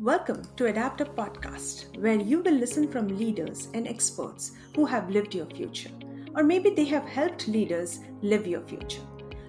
Welcome 0.00 0.42
to 0.56 0.64
adaptUp 0.64 1.14
Podcast, 1.14 1.96
where 2.00 2.16
you 2.16 2.40
will 2.40 2.54
listen 2.54 2.88
from 2.90 3.06
leaders 3.06 3.68
and 3.74 3.86
experts 3.86 4.50
who 4.74 4.84
have 4.84 5.08
lived 5.08 5.36
your 5.36 5.46
future, 5.46 5.92
or 6.34 6.42
maybe 6.42 6.70
they 6.70 6.84
have 6.86 7.06
helped 7.06 7.46
leaders 7.46 8.00
live 8.20 8.44
your 8.44 8.62
future. 8.62 9.02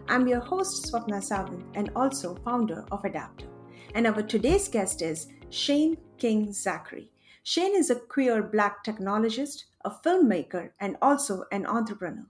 I'm 0.08 0.28
your 0.28 0.42
host, 0.42 0.86
Swapna 0.86 1.24
Savant, 1.24 1.66
and 1.74 1.90
also 1.96 2.36
founder 2.46 2.86
of 2.92 3.02
adaptUp. 3.02 3.48
And 3.96 4.06
our 4.06 4.22
today's 4.22 4.68
guest 4.68 5.02
is 5.02 5.30
Shane 5.50 5.98
King 6.20 6.50
Zackery. 6.50 7.08
Shane 7.42 7.76
is 7.76 7.90
a 7.90 7.96
queer 7.96 8.44
black 8.44 8.86
technologist, 8.86 9.64
a 9.84 9.90
filmmaker, 9.90 10.70
and 10.80 10.96
also 11.02 11.46
an 11.52 11.66
entrepreneur 11.66 12.28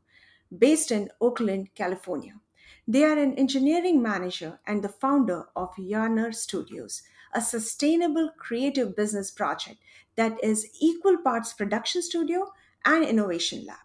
based 0.58 0.90
in 0.90 1.10
Oakland, 1.20 1.68
California. 1.76 2.36
They 2.88 3.04
are 3.04 3.18
an 3.18 3.34
engineering 3.34 4.02
manager 4.02 4.60
and 4.66 4.82
the 4.82 4.90
founder 4.90 5.48
of 5.56 5.76
Yarner 5.76 6.34
Studios, 6.34 7.02
a 7.36 7.42
sustainable 7.42 8.32
creative 8.40 8.96
business 8.96 9.30
project 9.30 9.78
that 10.16 10.42
is 10.42 10.70
equal 10.82 11.18
parts 11.18 11.54
production 11.54 12.02
studio 12.02 12.52
and 12.86 13.04
innovation 13.04 13.66
lab. 13.66 13.78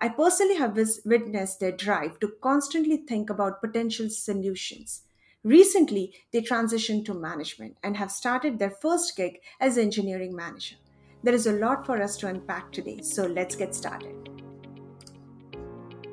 I 0.00 0.10
personally 0.10 0.56
have 0.56 0.78
witnessed 1.04 1.58
their 1.58 1.72
drive 1.72 2.20
to 2.20 2.32
constantly 2.40 2.98
think 2.98 3.30
about 3.30 3.60
potential 3.60 4.10
solutions. 4.10 5.02
Recently, 5.42 6.14
they 6.32 6.42
transitioned 6.42 7.04
to 7.06 7.14
management 7.14 7.76
and 7.82 7.96
have 7.96 8.12
started 8.12 8.58
their 8.58 8.70
first 8.70 9.16
gig 9.16 9.38
as 9.60 9.78
engineering 9.78 10.36
manager. 10.36 10.76
There 11.24 11.34
is 11.34 11.46
a 11.46 11.52
lot 11.52 11.86
for 11.86 12.00
us 12.00 12.16
to 12.18 12.28
unpack 12.28 12.70
today, 12.70 13.00
so 13.02 13.26
let's 13.26 13.56
get 13.56 13.74
started. 13.74 14.14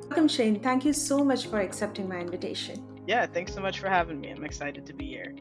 Welcome, 0.04 0.28
Shane. 0.28 0.60
Thank 0.60 0.84
you 0.84 0.92
so 0.92 1.24
much 1.24 1.46
for 1.46 1.60
accepting 1.60 2.08
my 2.08 2.20
invitation. 2.20 2.82
Yeah, 3.06 3.26
thanks 3.26 3.52
so 3.54 3.60
much 3.60 3.78
for 3.78 3.88
having 3.88 4.20
me. 4.20 4.30
I'm 4.30 4.44
excited 4.44 4.86
to 4.86 4.94
be 4.94 5.06
here. 5.06 5.34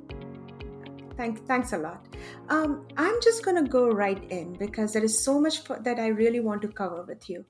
Thank, 1.18 1.46
thanks 1.48 1.72
a 1.72 1.78
lot. 1.78 2.06
Um, 2.50 2.86
I'm 2.98 3.16
just 3.22 3.46
going 3.46 3.64
to 3.64 3.70
go 3.70 3.88
right 3.88 4.22
in 4.30 4.54
because 4.54 4.92
there 4.92 5.04
is 5.04 5.24
so 5.24 5.40
much 5.40 5.60
for, 5.60 5.80
that 5.80 5.98
I 5.98 6.08
really 6.08 6.42
want 6.42 6.62
to 6.64 6.68
cover 6.68 7.04
with 7.04 7.30
you. 7.30 7.46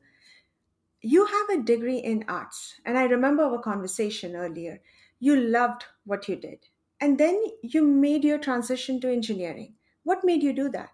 You 1.01 1.25
have 1.25 1.59
a 1.59 1.63
degree 1.63 1.97
in 1.97 2.25
arts, 2.27 2.75
and 2.85 2.97
I 2.97 3.03
remember 3.05 3.43
our 3.43 3.59
conversation 3.59 4.35
earlier. 4.35 4.81
You 5.19 5.35
loved 5.35 5.85
what 6.05 6.27
you 6.27 6.35
did, 6.35 6.59
and 7.01 7.17
then 7.17 7.41
you 7.63 7.83
made 7.83 8.23
your 8.23 8.37
transition 8.37 8.99
to 9.01 9.11
engineering. 9.11 9.73
What 10.03 10.23
made 10.23 10.43
you 10.43 10.53
do 10.53 10.69
that? 10.69 10.89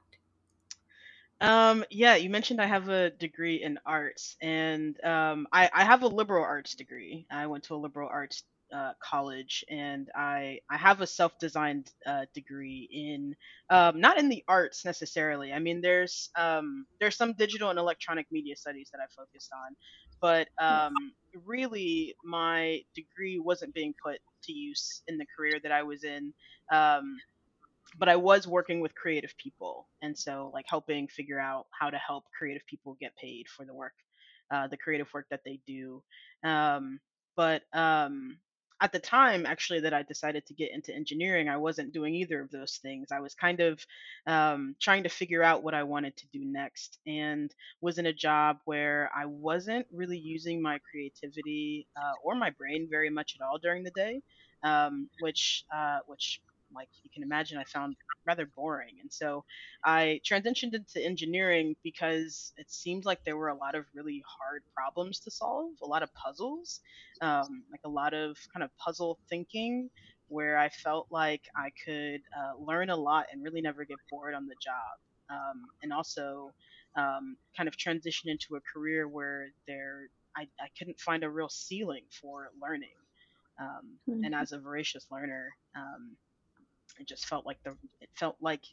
Um, 1.42 1.84
yeah, 1.90 2.16
you 2.16 2.30
mentioned 2.30 2.62
I 2.62 2.68
have 2.68 2.88
a 2.88 3.10
degree 3.10 3.64
in 3.64 3.80
arts, 3.86 4.38
and 4.42 5.02
um, 5.04 5.48
I, 5.52 5.70
I 5.74 5.84
have 5.84 6.04
a 6.04 6.08
liberal 6.08 6.44
arts 6.44 6.76
degree. 6.76 7.26
I 7.32 7.48
went 7.48 7.64
to 7.66 7.76
a 7.76 7.78
liberal 7.78 8.10
arts 8.12 8.44
uh, 8.74 8.94
college, 9.04 9.64
and 9.70 10.10
I 10.16 10.60
I 10.70 10.78
have 10.78 11.02
a 11.02 11.08
self-designed 11.08 11.92
uh, 12.06 12.26
degree 12.34 12.90
in 12.92 13.36
um, 13.70 14.00
not 14.00 14.18
in 14.18 14.30
the 14.30 14.44
arts 14.48 14.86
necessarily. 14.86 15.52
I 15.54 15.60
mean, 15.60 15.82
there's 15.82 16.30
um, 16.38 16.86
there's 17.00 17.16
some 17.18 17.34
digital 17.34 17.70
and 17.70 17.80
electronic 17.80 18.28
media 18.32 18.56
studies 18.56 18.90
that 18.92 19.00
I 19.00 19.08
focused 19.16 19.52
on, 19.54 19.76
but 20.22 20.48
um, 20.64 20.94
really 21.46 22.16
my 22.24 22.82
degree 22.96 23.40
wasn't 23.40 23.74
being 23.74 23.94
put 24.04 24.20
to 24.44 24.54
use 24.54 25.02
in 25.08 25.18
the 25.18 25.26
career 25.36 25.60
that 25.64 25.72
I 25.72 25.84
was 25.84 26.04
in. 26.04 26.34
Um, 26.72 27.18
but 28.00 28.08
I 28.08 28.16
was 28.16 28.48
working 28.48 28.80
with 28.80 28.96
creative 28.96 29.36
people, 29.38 29.88
and 30.02 30.18
so 30.18 30.50
like 30.54 30.66
helping 30.68 31.08
figure 31.08 31.40
out 31.40 31.68
how 31.78 31.90
to 31.90 31.98
help 31.98 32.24
creative 32.38 32.66
people 32.66 32.96
get 33.02 33.16
paid 33.18 33.48
for 33.50 33.66
the 33.66 33.74
work, 33.74 33.94
uh, 34.50 34.68
the 34.68 34.78
creative 34.78 35.08
work 35.14 35.28
that 35.30 35.42
they 35.44 35.60
do. 35.68 36.02
Um, 36.44 37.00
but 37.36 37.64
um, 37.74 38.38
at 38.82 38.92
the 38.92 39.00
time 39.00 39.46
actually 39.46 39.80
that 39.82 39.94
i 39.94 40.02
decided 40.04 40.46
to 40.46 40.54
get 40.54 40.72
into 40.74 40.94
engineering 40.94 41.48
i 41.50 41.58
wasn't 41.58 41.94
doing 41.94 42.16
either 42.16 42.42
of 42.42 42.52
those 42.52 42.80
things. 42.82 43.10
I 43.12 43.20
was 43.20 43.36
kind 43.36 43.60
of 43.60 43.86
um, 44.28 44.76
trying 44.82 45.04
to 45.04 45.10
figure 45.10 45.44
out 45.44 45.64
what 45.64 45.74
i 45.74 45.84
wanted 45.84 46.18
to 46.18 46.28
do 46.34 46.44
next 46.44 47.00
and 47.08 47.54
was 47.82 47.98
in 47.98 48.08
a 48.08 48.14
job 48.14 48.58
where 48.66 49.10
i 49.16 49.26
wasn't 49.26 49.86
really 49.94 50.18
using 50.18 50.62
my 50.62 50.80
creativity 50.90 51.88
uh, 51.96 52.14
or 52.24 52.36
my 52.36 52.50
brain 52.52 52.88
very 52.90 53.10
much 53.10 53.36
at 53.40 53.46
all 53.46 53.58
during 53.58 53.84
the 53.84 53.92
day 53.92 54.22
um, 54.64 55.10
which 55.20 55.66
uh, 55.76 56.00
which 56.08 56.42
like 56.74 56.90
you 57.04 57.10
can 57.14 57.24
imagine, 57.24 57.58
I 57.58 57.64
found 57.64 57.96
rather 58.26 58.46
boring. 58.46 58.96
And 59.02 59.12
so 59.12 59.44
I 59.84 60.22
transitioned 60.30 60.74
into 60.74 61.04
engineering 61.04 61.76
because 61.84 62.54
it 62.58 62.72
seemed 62.72 63.06
like 63.06 63.24
there 63.24 63.38
were 63.38 63.50
a 63.50 63.56
lot 63.56 63.76
of 63.76 63.86
really 63.94 64.24
hard 64.28 64.64
problems 64.76 65.20
to 65.22 65.32
solve, 65.32 65.72
a 65.82 65.88
lot 65.88 66.04
of 66.04 66.14
puzzles, 66.14 66.82
um, 67.22 67.64
like 67.72 67.82
a 67.86 67.90
lot 67.90 68.14
of 68.14 68.38
kind 68.54 68.64
of 68.64 68.70
puzzle 68.78 69.20
thinking 69.30 69.90
where 70.28 70.58
I 70.58 70.70
felt 70.70 71.08
like 71.12 71.42
I 71.56 71.72
could 71.84 72.22
uh, 72.38 72.64
learn 72.64 72.90
a 72.90 72.96
lot 72.96 73.26
and 73.32 73.44
really 73.44 73.62
never 73.62 73.84
get 73.84 73.98
bored 74.10 74.34
on 74.34 74.48
the 74.48 74.56
job. 74.62 74.98
Um, 75.30 75.66
and 75.84 75.94
also 75.94 76.52
um, 76.96 77.38
kind 77.56 77.68
of 77.68 77.78
transition 77.78 78.30
into 78.30 78.56
a 78.56 78.62
career 78.74 79.08
where 79.08 79.48
there 79.68 80.10
I, 80.36 80.44
I 80.60 80.68
couldn't 80.78 81.00
find 81.00 81.24
a 81.24 81.30
real 81.30 81.50
ceiling 81.50 82.04
for 82.22 82.52
learning. 82.62 82.96
Um, 83.60 83.98
mm-hmm. 84.10 84.24
And 84.24 84.36
as 84.36 84.52
a 84.52 84.60
voracious 84.60 85.06
learner, 85.12 85.50
um, 85.76 86.16
it 87.00 87.08
just 87.08 87.26
felt 87.26 87.46
like 87.46 87.62
the 87.64 87.72
it 88.00 88.10
felt 88.14 88.38
like 88.42 88.66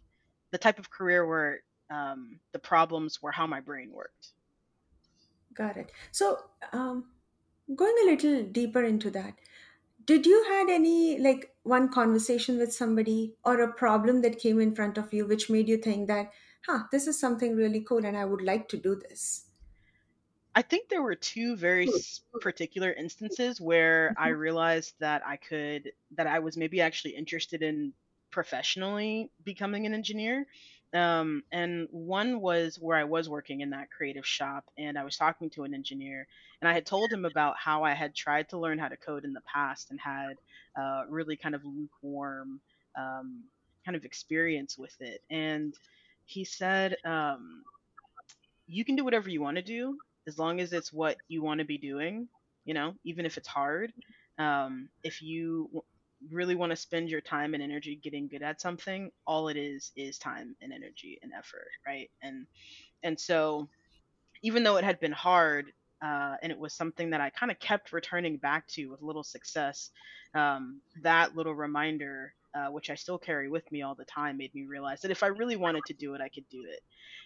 the 0.50 0.58
type 0.58 0.78
of 0.78 0.90
career 0.90 1.26
where 1.26 1.60
um, 1.90 2.40
the 2.52 2.58
problems 2.58 3.22
were 3.22 3.32
how 3.32 3.46
my 3.46 3.60
brain 3.60 3.90
worked. 3.92 4.32
Got 5.54 5.76
it. 5.76 5.90
So, 6.12 6.38
um, 6.72 7.06
going 7.74 7.94
a 8.02 8.06
little 8.10 8.44
deeper 8.44 8.84
into 8.84 9.10
that, 9.10 9.34
did 10.04 10.24
you 10.24 10.44
had 10.48 10.70
any 10.70 11.18
like 11.18 11.52
one 11.64 11.88
conversation 11.90 12.58
with 12.58 12.72
somebody 12.72 13.34
or 13.44 13.60
a 13.60 13.72
problem 13.72 14.22
that 14.22 14.38
came 14.38 14.60
in 14.60 14.74
front 14.74 14.96
of 14.96 15.12
you 15.12 15.26
which 15.26 15.50
made 15.50 15.68
you 15.68 15.76
think 15.76 16.08
that, 16.08 16.32
huh, 16.66 16.84
this 16.92 17.06
is 17.06 17.18
something 17.18 17.56
really 17.56 17.80
cool 17.80 18.04
and 18.04 18.16
I 18.16 18.24
would 18.24 18.42
like 18.42 18.68
to 18.70 18.76
do 18.76 18.94
this? 18.94 19.44
I 20.54 20.62
think 20.62 20.88
there 20.88 21.02
were 21.02 21.14
two 21.14 21.56
very 21.56 21.88
particular 22.40 22.92
instances 22.92 23.60
where 23.60 24.14
I 24.18 24.30
mm-hmm. 24.30 24.40
realized 24.40 24.94
that 24.98 25.22
I 25.26 25.36
could 25.36 25.92
that 26.16 26.26
I 26.26 26.38
was 26.38 26.56
maybe 26.56 26.80
actually 26.80 27.14
interested 27.14 27.62
in 27.62 27.92
professionally 28.30 29.30
becoming 29.44 29.86
an 29.86 29.94
engineer. 29.94 30.46
Um, 30.94 31.42
and 31.52 31.86
one 31.90 32.40
was 32.40 32.78
where 32.80 32.96
I 32.96 33.04
was 33.04 33.28
working 33.28 33.60
in 33.60 33.70
that 33.70 33.90
creative 33.90 34.26
shop, 34.26 34.64
and 34.78 34.98
I 34.98 35.04
was 35.04 35.16
talking 35.16 35.50
to 35.50 35.64
an 35.64 35.74
engineer, 35.74 36.26
and 36.60 36.68
I 36.68 36.72
had 36.72 36.86
told 36.86 37.12
him 37.12 37.26
about 37.26 37.56
how 37.58 37.84
I 37.84 37.92
had 37.92 38.14
tried 38.14 38.48
to 38.50 38.58
learn 38.58 38.78
how 38.78 38.88
to 38.88 38.96
code 38.96 39.24
in 39.24 39.34
the 39.34 39.42
past 39.42 39.90
and 39.90 40.00
had 40.00 40.38
uh, 40.80 41.02
really 41.10 41.36
kind 41.36 41.54
of 41.54 41.62
lukewarm 41.64 42.60
um, 42.96 43.44
kind 43.84 43.96
of 43.96 44.04
experience 44.04 44.78
with 44.78 44.98
it. 45.00 45.20
And 45.28 45.74
he 46.24 46.44
said, 46.44 46.96
um, 47.04 47.64
"You 48.66 48.84
can 48.84 48.96
do 48.96 49.04
whatever 49.04 49.28
you 49.28 49.42
want 49.42 49.56
to 49.56 49.62
do 49.62 49.98
as 50.26 50.38
long 50.38 50.60
as 50.60 50.72
it's 50.72 50.92
what 50.92 51.16
you 51.28 51.42
want 51.42 51.58
to 51.58 51.66
be 51.66 51.78
doing. 51.78 52.28
You 52.64 52.74
know, 52.74 52.94
even 53.04 53.26
if 53.26 53.36
it's 53.36 53.48
hard. 53.48 53.92
Um, 54.38 54.88
if 55.02 55.20
you 55.20 55.82
really 56.30 56.54
want 56.54 56.70
to 56.70 56.76
spend 56.76 57.08
your 57.08 57.20
time 57.20 57.54
and 57.54 57.62
energy 57.62 57.96
getting 58.02 58.28
good 58.28 58.42
at 58.42 58.60
something, 58.60 59.10
all 59.26 59.48
it 59.48 59.56
is 59.56 59.92
is 59.96 60.18
time 60.18 60.56
and 60.60 60.72
energy 60.72 61.18
and 61.22 61.32
effort, 61.32 61.68
right? 61.86 62.10
And 62.22 62.46
and 63.02 63.18
so 63.18 63.68
even 64.42 64.62
though 64.62 64.76
it 64.76 64.84
had 64.84 65.00
been 65.00 65.12
hard 65.12 65.72
uh, 66.02 66.36
and 66.42 66.52
it 66.52 66.58
was 66.58 66.72
something 66.72 67.10
that 67.10 67.20
I 67.20 67.30
kind 67.30 67.50
of 67.50 67.58
kept 67.58 67.92
returning 67.92 68.36
back 68.36 68.66
to 68.68 68.86
with 68.86 69.02
little 69.02 69.24
success, 69.24 69.90
um, 70.34 70.80
that 71.02 71.36
little 71.36 71.54
reminder 71.54 72.34
uh, 72.54 72.68
which 72.68 72.90
I 72.90 72.94
still 72.94 73.18
carry 73.18 73.48
with 73.48 73.70
me 73.70 73.82
all 73.82 73.94
the 73.94 74.04
time, 74.04 74.36
made 74.36 74.54
me 74.54 74.64
realize 74.64 75.00
that 75.02 75.10
if 75.10 75.22
I 75.22 75.28
really 75.28 75.56
wanted 75.56 75.84
to 75.86 75.94
do 75.94 76.14
it, 76.14 76.20
I 76.20 76.28
could 76.28 76.48
do 76.48 76.64
it. 76.68 76.80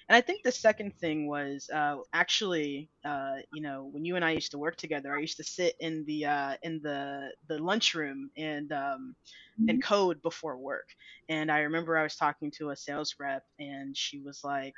And 0.09 0.17
I 0.17 0.21
think 0.21 0.43
the 0.43 0.53
second 0.53 0.95
thing 0.97 1.27
was 1.27 1.71
uh, 1.73 1.97
actually, 2.13 2.89
uh, 3.05 3.37
you 3.53 3.63
know, 3.63 3.89
when 3.93 4.05
you 4.05 4.17
and 4.17 4.25
I 4.25 4.33
used 4.33 4.51
to 4.53 4.59
work 4.59 4.77
together, 4.77 5.15
I 5.15 5.21
used 5.21 5.37
to 5.37 5.45
sit 5.45 5.77
in 5.81 6.05
the 6.05 6.27
uh, 6.27 6.55
in 6.63 6.81
the 6.83 7.31
the 7.49 7.59
lunchroom 7.59 8.31
and 8.37 8.73
um, 8.73 9.15
and 9.59 9.69
mm-hmm. 9.69 9.81
code 9.81 10.23
before 10.23 10.57
work. 10.57 10.89
And 11.29 11.51
I 11.51 11.61
remember 11.61 11.97
I 11.97 12.03
was 12.03 12.17
talking 12.17 12.51
to 12.59 12.71
a 12.71 12.77
sales 12.77 13.15
rep, 13.19 13.45
and 13.59 13.97
she 13.97 14.21
was 14.21 14.43
like, 14.43 14.75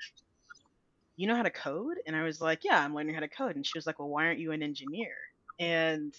"You 1.17 1.27
know 1.27 1.37
how 1.37 1.43
to 1.43 1.51
code?" 1.51 1.97
And 2.07 2.15
I 2.15 2.23
was 2.23 2.41
like, 2.41 2.65
"Yeah, 2.65 2.81
I'm 2.81 2.95
learning 2.95 3.15
how 3.15 3.21
to 3.21 3.29
code." 3.29 3.57
And 3.57 3.67
she 3.67 3.79
was 3.79 3.87
like, 3.87 3.99
"Well, 3.99 4.09
why 4.09 4.27
aren't 4.27 4.41
you 4.41 4.53
an 4.53 4.63
engineer?" 4.63 5.15
And 5.59 6.15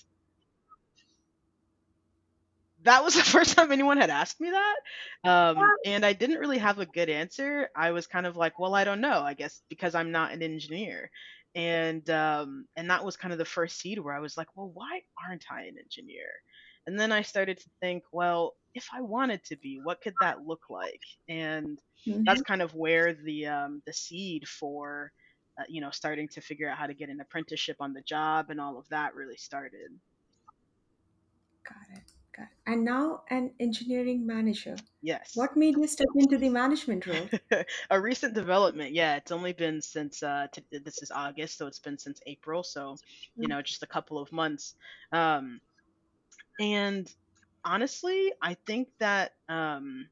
that 2.85 3.03
was 3.03 3.15
the 3.15 3.23
first 3.23 3.55
time 3.55 3.71
anyone 3.71 3.97
had 3.97 4.09
asked 4.09 4.39
me 4.39 4.51
that. 4.51 5.29
Um, 5.29 5.57
and 5.85 6.05
I 6.05 6.13
didn't 6.13 6.39
really 6.39 6.59
have 6.59 6.79
a 6.79 6.85
good 6.85 7.09
answer. 7.09 7.69
I 7.75 7.91
was 7.91 8.07
kind 8.07 8.25
of 8.25 8.37
like, 8.37 8.57
well, 8.57 8.73
I 8.73 8.83
don't 8.83 9.01
know, 9.01 9.21
I 9.21 9.33
guess 9.33 9.61
because 9.69 9.95
I'm 9.95 10.11
not 10.11 10.31
an 10.31 10.41
engineer. 10.41 11.09
And 11.53 12.09
um, 12.09 12.65
and 12.75 12.89
that 12.89 13.05
was 13.05 13.15
kind 13.15 13.31
of 13.31 13.37
the 13.37 13.45
first 13.45 13.79
seed 13.79 13.99
where 13.99 14.13
I 14.13 14.19
was 14.19 14.35
like, 14.35 14.47
well, 14.55 14.71
why 14.73 15.01
aren't 15.25 15.45
I 15.49 15.61
an 15.63 15.75
engineer? 15.81 16.27
And 16.87 16.99
then 16.99 17.11
I 17.11 17.21
started 17.21 17.57
to 17.57 17.69
think, 17.81 18.03
well, 18.11 18.55
if 18.75 18.88
I 18.93 19.01
wanted 19.01 19.43
to 19.45 19.55
be, 19.55 19.79
what 19.81 20.01
could 20.01 20.13
that 20.21 20.45
look 20.45 20.63
like? 20.69 20.99
And 21.29 21.79
mm-hmm. 22.05 22.23
that's 22.25 22.41
kind 22.41 22.61
of 22.61 22.75
where 22.75 23.13
the 23.13 23.47
um, 23.47 23.81
the 23.88 23.93
seed 23.93 24.47
for 24.47 25.11
uh, 25.57 25.63
you 25.69 25.79
know 25.79 25.91
starting 25.91 26.27
to 26.27 26.41
figure 26.41 26.69
out 26.69 26.77
how 26.77 26.88
to 26.88 26.93
get 26.93 27.09
an 27.09 27.21
apprenticeship 27.21 27.77
on 27.79 27.93
the 27.93 28.01
job 28.01 28.49
and 28.49 28.59
all 28.59 28.77
of 28.77 28.88
that 28.89 29.15
really 29.15 29.38
started. 29.38 29.91
Got 31.63 31.97
it. 31.97 32.14
God. 32.35 32.47
And 32.65 32.83
now 32.83 33.21
an 33.29 33.51
engineering 33.59 34.25
manager. 34.25 34.75
Yes. 35.01 35.31
What 35.35 35.55
made 35.55 35.75
you 35.77 35.87
step 35.87 36.07
into 36.15 36.37
the 36.37 36.49
management 36.49 37.05
role? 37.05 37.29
a 37.89 37.99
recent 38.01 38.33
development. 38.33 38.93
Yeah, 38.93 39.15
it's 39.15 39.31
only 39.31 39.53
been 39.53 39.81
since 39.81 40.23
uh, 40.23 40.47
t- 40.51 40.63
this 40.71 41.01
is 41.01 41.11
August, 41.11 41.57
so 41.57 41.67
it's 41.67 41.79
been 41.79 41.97
since 41.97 42.19
April. 42.25 42.63
So, 42.63 42.97
you 43.37 43.47
know, 43.47 43.61
just 43.61 43.83
a 43.83 43.87
couple 43.87 44.17
of 44.19 44.31
months. 44.31 44.75
Um, 45.11 45.61
and 46.59 47.11
honestly, 47.63 48.33
I 48.41 48.55
think 48.65 48.89
that 48.99 49.33
um, 49.49 50.07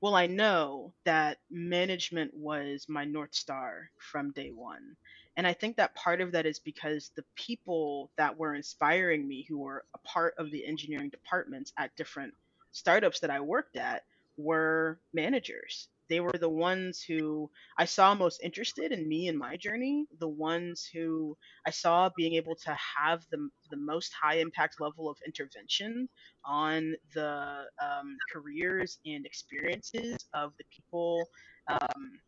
well, 0.00 0.14
I 0.14 0.26
know 0.26 0.94
that 1.04 1.38
management 1.50 2.32
was 2.34 2.86
my 2.88 3.04
North 3.04 3.34
Star 3.34 3.90
from 3.98 4.32
day 4.32 4.50
one. 4.50 4.96
And 5.36 5.46
I 5.46 5.54
think 5.54 5.76
that 5.76 5.94
part 5.94 6.20
of 6.20 6.32
that 6.32 6.46
is 6.46 6.58
because 6.60 7.10
the 7.16 7.24
people 7.36 8.10
that 8.18 8.38
were 8.38 8.54
inspiring 8.54 9.28
me, 9.28 9.46
who 9.48 9.58
were 9.58 9.84
a 9.94 9.98
part 9.98 10.34
of 10.38 10.50
the 10.50 10.66
engineering 10.66 11.10
departments 11.10 11.72
at 11.78 11.96
different 11.96 12.34
startups 12.72 13.20
that 13.20 13.30
I 13.30 13.40
worked 13.40 13.76
at, 13.76 14.04
were 14.38 15.00
managers 15.14 15.88
they 16.08 16.20
were 16.20 16.32
the 16.38 16.48
ones 16.48 17.02
who 17.06 17.50
I 17.78 17.84
saw 17.84 18.14
most 18.14 18.40
interested 18.42 18.92
in 18.92 19.08
me 19.08 19.28
and 19.28 19.38
my 19.38 19.56
journey, 19.56 20.06
the 20.18 20.28
ones 20.28 20.88
who 20.92 21.36
I 21.66 21.70
saw 21.70 22.10
being 22.16 22.34
able 22.34 22.56
to 22.64 22.76
have 22.98 23.24
the, 23.30 23.48
the 23.70 23.76
most 23.76 24.12
high 24.20 24.36
impact 24.36 24.80
level 24.80 25.08
of 25.10 25.18
intervention 25.26 26.08
on 26.44 26.94
the 27.14 27.64
um, 27.82 28.16
careers 28.32 28.98
and 29.06 29.26
experiences 29.26 30.16
of 30.34 30.52
the 30.58 30.64
people 30.74 31.26
um, 31.68 32.20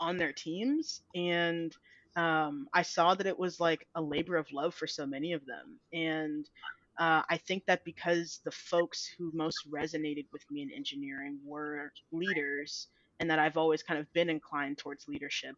on 0.00 0.16
their 0.16 0.32
teams. 0.32 1.02
And 1.14 1.74
um, 2.16 2.66
I 2.74 2.82
saw 2.82 3.14
that 3.14 3.26
it 3.26 3.38
was 3.38 3.60
like 3.60 3.86
a 3.94 4.02
labor 4.02 4.36
of 4.36 4.46
love 4.52 4.74
for 4.74 4.86
so 4.86 5.06
many 5.06 5.32
of 5.32 5.42
them. 5.46 5.80
And 5.92 6.48
uh, 6.98 7.22
I 7.30 7.38
think 7.38 7.64
that 7.66 7.84
because 7.84 8.40
the 8.44 8.50
folks 8.50 9.06
who 9.18 9.30
most 9.34 9.58
resonated 9.70 10.26
with 10.32 10.42
me 10.50 10.62
in 10.62 10.70
engineering 10.74 11.38
were 11.44 11.92
leaders 12.12 12.88
and 13.20 13.30
that 13.30 13.38
I've 13.38 13.58
always 13.58 13.82
kind 13.82 14.00
of 14.00 14.10
been 14.14 14.30
inclined 14.30 14.78
towards 14.78 15.06
leadership, 15.06 15.54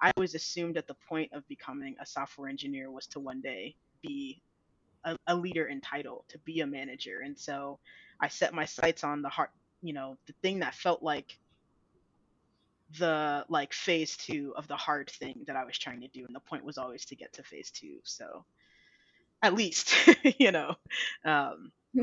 I 0.00 0.12
always 0.16 0.34
assumed 0.34 0.76
that 0.76 0.86
the 0.86 0.96
point 1.08 1.32
of 1.32 1.48
becoming 1.48 1.96
a 2.00 2.06
software 2.06 2.48
engineer 2.48 2.90
was 2.90 3.06
to 3.08 3.20
one 3.20 3.40
day 3.40 3.74
be 4.02 4.42
a, 5.04 5.16
a 5.26 5.34
leader 5.34 5.66
in 5.66 5.80
title, 5.80 6.24
to 6.28 6.38
be 6.40 6.60
a 6.60 6.66
manager. 6.66 7.20
And 7.24 7.36
so 7.36 7.78
I 8.20 8.28
set 8.28 8.52
my 8.52 8.66
sights 8.66 9.02
on 9.02 9.22
the 9.22 9.30
heart, 9.30 9.50
you 9.82 9.94
know, 9.94 10.18
the 10.26 10.34
thing 10.42 10.60
that 10.60 10.74
felt 10.74 11.02
like 11.02 11.38
the 12.98 13.44
like 13.48 13.72
phase 13.72 14.16
two 14.16 14.52
of 14.56 14.68
the 14.68 14.76
hard 14.76 15.10
thing 15.10 15.42
that 15.46 15.56
I 15.56 15.64
was 15.64 15.78
trying 15.78 16.02
to 16.02 16.08
do. 16.08 16.24
And 16.26 16.36
the 16.36 16.40
point 16.40 16.64
was 16.64 16.78
always 16.78 17.06
to 17.06 17.16
get 17.16 17.32
to 17.32 17.42
phase 17.42 17.70
two. 17.70 17.96
So 18.04 18.44
at 19.42 19.54
least, 19.54 19.94
you 20.38 20.52
know, 20.52 20.74
um, 21.24 21.72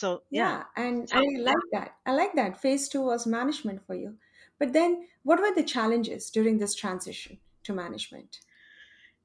so 0.00 0.22
yeah, 0.30 0.62
yeah 0.76 0.84
and 0.84 1.08
so, 1.08 1.18
I 1.18 1.26
like 1.38 1.66
that. 1.72 1.90
I 2.06 2.12
like 2.12 2.34
that. 2.34 2.60
Phase 2.60 2.88
two 2.88 3.02
was 3.02 3.26
management 3.26 3.86
for 3.86 3.94
you. 3.94 4.16
But 4.58 4.72
then, 4.72 5.06
what 5.24 5.40
were 5.40 5.54
the 5.54 5.62
challenges 5.62 6.30
during 6.30 6.58
this 6.58 6.74
transition 6.74 7.38
to 7.64 7.74
management? 7.74 8.38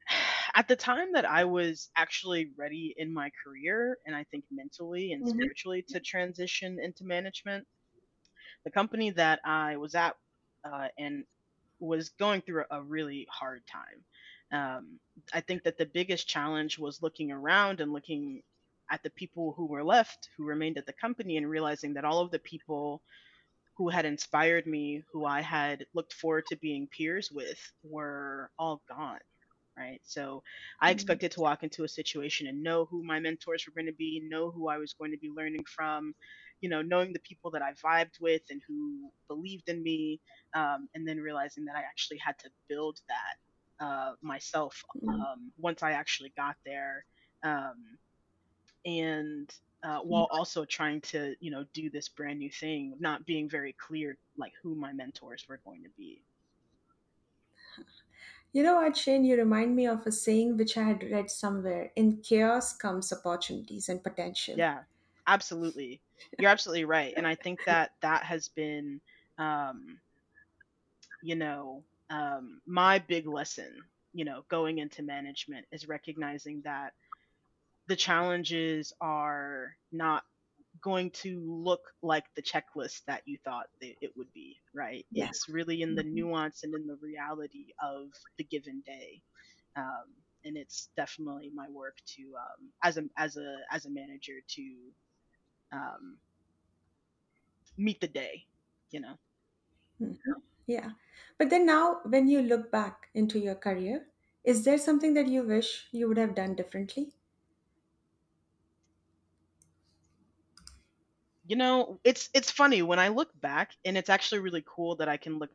At 0.56 0.68
the 0.68 0.75
time 0.75 1.13
that 1.13 1.25
I 1.25 1.45
was 1.45 1.89
actually 1.95 2.51
ready 2.57 2.94
in 2.98 3.13
my 3.13 3.30
career, 3.42 3.98
and 4.06 4.16
I 4.16 4.25
think 4.31 4.44
mentally 4.51 5.13
and 5.13 5.24
mm-hmm. 5.24 5.38
spiritually 5.38 5.86
to 5.89 6.00
transition 6.01 6.77
into 6.81 7.06
management, 7.06 7.66
the 8.66 8.72
company 8.72 9.12
that 9.12 9.39
I 9.45 9.77
was 9.77 9.95
at 9.95 10.16
uh, 10.66 10.88
and 10.98 11.24
was 11.80 12.10
going 12.10 12.42
through 12.42 12.63
a, 12.69 12.80
a 12.80 12.81
really 12.81 13.27
hard 13.30 13.62
time. 13.66 14.00
Um, 14.51 15.00
I 15.33 15.42
think 15.42 15.63
that 15.63 15.77
the 15.77 15.86
biggest 15.86 16.27
challenge 16.27 16.77
was 16.77 17.01
looking 17.01 17.31
around 17.31 17.80
and 17.81 17.92
looking 17.94 18.42
at 18.92 19.04
the 19.04 19.10
people 19.12 19.54
who 19.58 19.66
were 19.66 19.84
left, 19.84 20.30
who 20.38 20.46
remained 20.46 20.78
at 20.78 20.86
the 20.86 20.94
company, 20.94 21.38
and 21.38 21.50
realizing 21.50 21.94
that 21.94 22.06
all 22.06 22.20
of 22.20 22.32
the 22.32 22.40
people 22.40 23.02
who 23.76 23.90
had 23.90 24.06
inspired 24.06 24.66
me, 24.66 25.04
who 25.12 25.26
I 25.26 25.42
had 25.42 25.86
looked 25.94 26.14
forward 26.14 26.46
to 26.48 26.56
being 26.56 26.88
peers 26.88 27.32
with, 27.32 27.60
were 27.84 28.50
all 28.58 28.82
gone. 28.88 29.20
Right. 29.78 30.00
So 30.06 30.42
I 30.80 30.86
mm-hmm. 30.86 30.94
expected 30.94 31.32
to 31.32 31.42
walk 31.42 31.64
into 31.64 31.84
a 31.84 31.88
situation 31.90 32.48
and 32.48 32.64
know 32.64 32.86
who 32.86 33.04
my 33.04 33.20
mentors 33.20 33.66
were 33.68 33.74
going 33.74 33.92
to 33.92 33.98
be, 33.98 34.24
know 34.26 34.50
who 34.50 34.70
I 34.70 34.78
was 34.78 34.94
going 34.94 35.12
to 35.12 35.18
be 35.18 35.30
learning 35.30 35.66
from, 35.66 36.16
you 36.62 36.70
know, 36.70 36.82
knowing 36.82 37.12
the 37.12 37.20
people 37.20 37.52
that 37.52 37.62
I 37.62 37.74
vibed 37.74 38.22
with 38.22 38.44
and 38.50 38.62
who 38.66 39.12
believed 39.28 39.68
in 39.68 39.84
me, 39.84 40.22
um, 40.54 40.88
and 40.96 41.06
then 41.06 41.20
realizing 41.20 41.66
that 41.66 41.76
I 41.76 41.82
actually 41.82 42.20
had 42.20 42.40
to 42.40 42.50
build 42.70 43.02
that 43.10 43.86
uh, 43.86 44.14
myself 44.22 44.82
mm-hmm. 44.96 45.10
um, 45.10 45.52
once 45.58 45.84
I 45.84 45.92
actually 45.92 46.32
got 46.38 46.56
there. 46.66 47.04
Um, 47.44 47.98
and 48.86 49.54
uh, 49.84 50.00
while 50.00 50.28
also 50.32 50.66
trying 50.66 51.02
to 51.02 51.36
you 51.40 51.52
know 51.52 51.66
do 51.74 51.90
this 51.90 52.10
brand 52.10 52.40
new 52.40 52.50
thing 52.50 52.96
not 53.00 53.26
being 53.26 53.50
very 53.50 53.74
clear 53.74 54.18
like 54.38 54.54
who 54.62 54.76
my 54.76 54.94
mentors 54.94 55.46
were 55.48 55.60
going 55.66 55.84
to 55.84 55.90
be. 55.98 56.22
You 58.54 58.64
know 58.64 58.76
what 58.76 58.96
shane? 58.96 59.26
You 59.26 59.36
remind 59.36 59.76
me 59.76 59.86
of 59.86 60.08
a 60.08 60.12
saying 60.12 60.56
which 60.56 60.78
i 60.78 60.84
had 60.84 61.04
read 61.04 61.30
somewhere 61.30 61.92
in 61.96 62.18
chaos 62.24 62.74
comes 62.76 63.12
opportunities 63.12 63.90
and 63.90 64.02
potential. 64.02 64.56
Yeah 64.58 64.80
absolutely. 65.28 66.02
You're 66.40 66.50
absolutely 66.50 66.86
right 66.86 67.14
and 67.18 67.28
i 67.28 67.36
think 67.36 67.60
that 67.66 67.92
that 68.02 68.24
has 68.24 68.48
been 68.48 69.02
um 69.38 69.98
you 71.22 71.36
know 71.36 71.84
um 72.10 72.62
my 72.66 73.00
big 73.00 73.28
lesson 73.28 73.84
you 74.14 74.24
know 74.24 74.44
going 74.50 74.80
into 74.80 75.04
management 75.04 75.66
is 75.72 75.88
recognizing 75.88 76.62
that 76.62 76.94
the 77.88 77.96
challenges 77.96 78.94
are 79.02 79.76
not 79.92 80.24
going 80.82 81.10
to 81.12 81.42
look 81.48 81.82
like 82.02 82.26
the 82.36 82.42
checklist 82.42 83.02
that 83.08 83.22
you 83.26 83.38
thought 83.44 83.68
it 83.82 84.12
would 84.16 84.32
be, 84.34 84.58
right? 84.74 85.06
Yeah. 85.12 85.28
It's 85.28 85.48
really 85.50 85.82
in 85.82 85.96
the 85.96 86.04
mm-hmm. 86.04 86.16
nuance 86.16 86.64
and 86.64 86.74
in 86.74 86.86
the 86.86 86.98
reality 87.02 87.74
of 87.82 88.10
the 88.38 88.44
given 88.44 88.82
day. 88.86 89.22
Um, 89.76 90.06
and 90.44 90.58
it's 90.58 90.90
definitely 90.96 91.52
my 91.54 91.68
work 91.70 91.98
to 92.16 92.22
um, 92.22 92.70
as 92.84 92.98
a 92.98 93.04
as 93.18 93.36
a 93.36 93.58
as 93.72 93.86
a 93.86 93.90
manager 93.90 94.34
to 94.48 94.62
um, 95.72 96.18
meet 97.78 98.00
the 98.00 98.08
day, 98.08 98.46
you 98.92 99.00
know. 99.00 99.18
Mm-hmm. 100.00 100.40
Yeah, 100.68 100.90
but 101.38 101.50
then 101.50 101.66
now, 101.66 101.98
when 102.06 102.28
you 102.28 102.42
look 102.42 102.72
back 102.72 103.10
into 103.14 103.40
your 103.40 103.56
career, 103.56 104.06
is 104.44 104.64
there 104.64 104.78
something 104.78 105.14
that 105.16 105.28
you 105.28 105.44
wish 105.44 105.88
you 105.92 106.08
would 106.08 106.18
have 106.18 106.36
done 106.36 106.56
differently? 106.56 107.14
You 111.48 111.56
know, 111.56 112.00
it's 112.04 112.30
it's 112.34 112.52
funny 112.52 112.82
when 112.82 113.00
I 113.00 113.10
look 113.10 113.30
back, 113.42 113.72
and 113.86 113.98
it's 113.98 114.10
actually 114.10 114.40
really 114.40 114.64
cool 114.66 114.96
that 114.98 115.10
I 115.10 115.18
can 115.18 115.38
look, 115.40 115.52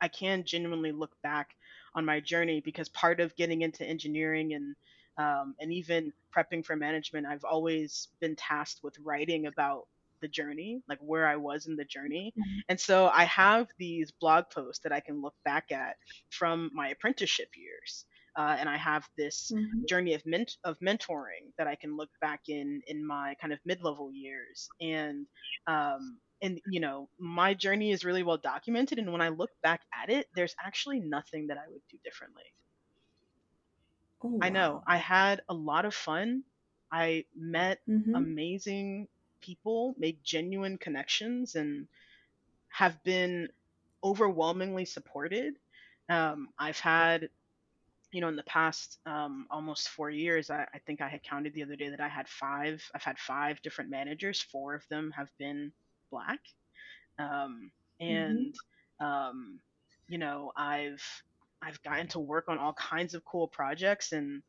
I 0.00 0.08
can 0.08 0.44
genuinely 0.44 0.92
look 0.92 1.14
back 1.22 1.50
on 1.94 2.04
my 2.04 2.20
journey 2.20 2.60
because 2.60 2.88
part 2.88 3.20
of 3.20 3.36
getting 3.36 3.62
into 3.62 3.84
engineering 3.84 4.54
and 4.54 4.74
um, 5.16 5.54
and 5.60 5.72
even 5.72 6.12
prepping 6.36 6.64
for 6.64 6.76
management, 6.76 7.26
I've 7.26 7.44
always 7.44 8.08
been 8.20 8.36
tasked 8.36 8.82
with 8.82 8.98
writing 8.98 9.46
about 9.46 9.86
the 10.20 10.28
journey, 10.28 10.80
like 10.88 10.98
where 11.00 11.28
I 11.28 11.36
was 11.36 11.66
in 11.66 11.76
the 11.76 11.84
journey. 11.84 12.32
Mm-hmm. 12.38 12.58
And 12.70 12.80
so 12.80 13.08
I 13.12 13.24
have 13.24 13.68
these 13.78 14.10
blog 14.10 14.44
posts 14.50 14.82
that 14.82 14.92
I 14.92 15.00
can 15.00 15.20
look 15.20 15.34
back 15.44 15.70
at 15.70 15.96
from 16.30 16.70
my 16.72 16.88
apprenticeship 16.88 17.50
years 17.54 18.06
uh, 18.36 18.56
and 18.58 18.68
I 18.68 18.76
have 18.76 19.08
this 19.16 19.52
mm-hmm. 19.54 19.84
journey 19.88 20.14
of 20.14 20.24
ment- 20.26 20.56
of 20.64 20.78
mentoring 20.80 21.52
that 21.58 21.66
I 21.66 21.76
can 21.76 21.96
look 21.96 22.10
back 22.20 22.48
in 22.48 22.82
in 22.86 23.06
my 23.06 23.34
kind 23.40 23.52
of 23.52 23.58
mid 23.64 23.82
level 23.82 24.12
years, 24.12 24.68
and 24.80 25.26
um, 25.66 26.18
and 26.42 26.60
you 26.68 26.80
know 26.80 27.08
my 27.18 27.54
journey 27.54 27.92
is 27.92 28.04
really 28.04 28.22
well 28.22 28.38
documented. 28.38 28.98
And 28.98 29.12
when 29.12 29.20
I 29.20 29.28
look 29.28 29.50
back 29.62 29.82
at 29.92 30.10
it, 30.10 30.26
there's 30.34 30.54
actually 30.64 31.00
nothing 31.00 31.48
that 31.48 31.58
I 31.58 31.70
would 31.70 31.82
do 31.90 31.98
differently. 32.04 32.44
Oh, 34.22 34.28
wow. 34.28 34.38
I 34.42 34.48
know 34.48 34.82
I 34.86 34.96
had 34.96 35.42
a 35.48 35.54
lot 35.54 35.84
of 35.84 35.94
fun. 35.94 36.44
I 36.90 37.24
met 37.36 37.80
mm-hmm. 37.88 38.14
amazing 38.14 39.08
people, 39.40 39.94
made 39.98 40.18
genuine 40.24 40.78
connections, 40.78 41.54
and 41.54 41.86
have 42.68 43.02
been 43.04 43.48
overwhelmingly 44.02 44.84
supported. 44.84 45.54
Um, 46.08 46.48
I've 46.58 46.78
had 46.78 47.28
you 48.14 48.20
know, 48.20 48.28
in 48.28 48.36
the 48.36 48.44
past 48.44 49.00
um, 49.06 49.44
almost 49.50 49.88
four 49.88 50.08
years, 50.08 50.48
I, 50.48 50.64
I, 50.72 50.78
think 50.86 51.00
I 51.00 51.08
had 51.08 51.24
counted 51.24 51.52
the 51.52 51.64
other 51.64 51.74
day 51.74 51.88
that 51.88 52.00
I 52.00 52.06
had 52.06 52.28
five. 52.28 52.80
I've 52.94 53.02
had 53.02 53.18
five 53.18 53.60
different 53.62 53.90
managers. 53.90 54.40
Four 54.40 54.76
of 54.76 54.86
them 54.88 55.12
have 55.16 55.30
been 55.36 55.72
black, 56.12 56.38
um, 57.18 57.72
and 57.98 58.54
mm-hmm. 59.02 59.04
um, 59.04 59.58
you 60.06 60.18
know, 60.18 60.52
I've 60.56 61.02
I've 61.60 61.82
gotten 61.82 62.06
to 62.08 62.20
work 62.20 62.44
on 62.46 62.56
all 62.56 62.74
kinds 62.74 63.14
of 63.14 63.24
cool 63.24 63.48
projects 63.48 64.12
and 64.12 64.44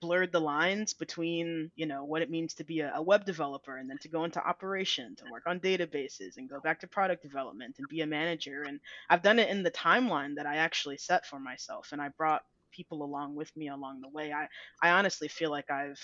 blurred 0.00 0.32
the 0.32 0.40
lines 0.40 0.94
between 0.94 1.70
you 1.74 1.86
know 1.86 2.04
what 2.04 2.22
it 2.22 2.30
means 2.30 2.54
to 2.54 2.64
be 2.64 2.80
a, 2.80 2.92
a, 2.94 3.02
web 3.02 3.24
developer 3.24 3.76
and 3.76 3.90
then 3.90 3.98
to 3.98 4.08
go 4.08 4.24
into 4.24 4.46
operations 4.46 5.20
and 5.20 5.30
work 5.30 5.44
on 5.46 5.58
databases 5.60 6.36
and 6.36 6.48
go 6.48 6.60
back 6.60 6.80
to 6.80 6.86
product 6.86 7.22
development 7.22 7.76
and 7.78 7.88
be 7.88 8.00
a 8.02 8.06
manager 8.06 8.62
and 8.62 8.80
i've 9.10 9.22
done 9.22 9.38
it 9.38 9.48
in 9.48 9.62
the 9.62 9.70
timeline 9.70 10.36
that 10.36 10.46
i 10.46 10.56
actually 10.56 10.96
set 10.96 11.26
for 11.26 11.40
myself 11.40 11.88
and 11.92 12.00
i 12.00 12.08
brought 12.16 12.42
people 12.70 13.02
along 13.02 13.34
with 13.34 13.54
me 13.56 13.68
along 13.68 14.00
the 14.00 14.08
way 14.08 14.32
i 14.32 14.46
i 14.82 14.90
honestly 14.90 15.28
feel 15.28 15.50
like 15.50 15.70
i've 15.70 16.00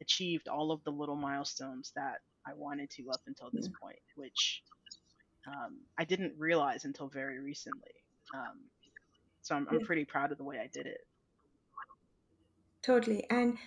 achieved 0.00 0.48
all 0.48 0.72
of 0.72 0.82
the 0.84 0.90
little 0.90 1.16
milestones 1.16 1.92
that 1.96 2.20
I 2.46 2.54
wanted 2.54 2.90
to 2.90 3.10
up 3.10 3.22
until 3.26 3.50
this 3.50 3.68
Mm. 3.68 3.78
point, 3.80 4.02
which 4.14 4.62
um, 5.46 5.80
I 5.98 6.04
didn't 6.04 6.38
realize 6.38 6.84
until 6.84 7.08
very 7.08 7.38
recently. 7.40 7.94
Um, 8.34 8.70
so 9.42 9.54
I'm, 9.56 9.68
I'm 9.68 9.80
pretty 9.80 10.04
proud 10.04 10.32
of 10.32 10.38
the 10.38 10.44
way 10.44 10.58
I 10.58 10.66
did 10.66 10.86
it. 10.86 11.06
Totally. 12.86 13.28
And 13.30 13.58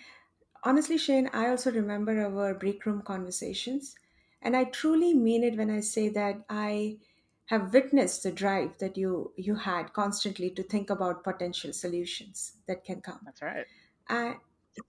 honestly, 0.64 0.98
Shane, 0.98 1.28
I 1.32 1.48
also 1.48 1.70
remember 1.72 2.20
our 2.20 2.54
break 2.54 2.86
room 2.86 3.02
conversations. 3.02 3.96
And 4.42 4.56
I 4.56 4.64
truly 4.64 5.14
mean 5.14 5.44
it 5.44 5.56
when 5.58 5.70
I 5.70 5.80
say 5.80 6.08
that 6.10 6.44
I 6.48 6.98
have 7.46 7.74
witnessed 7.74 8.22
the 8.22 8.32
drive 8.32 8.78
that 8.78 8.96
you 8.96 9.34
you 9.36 9.56
had 9.56 9.92
constantly 9.92 10.50
to 10.52 10.62
think 10.62 10.88
about 10.88 11.24
potential 11.24 11.72
solutions 11.72 12.58
that 12.66 12.84
can 12.84 13.02
come. 13.02 13.20
That's 13.24 13.42
right. 13.42 13.66
Uh, 14.08 14.34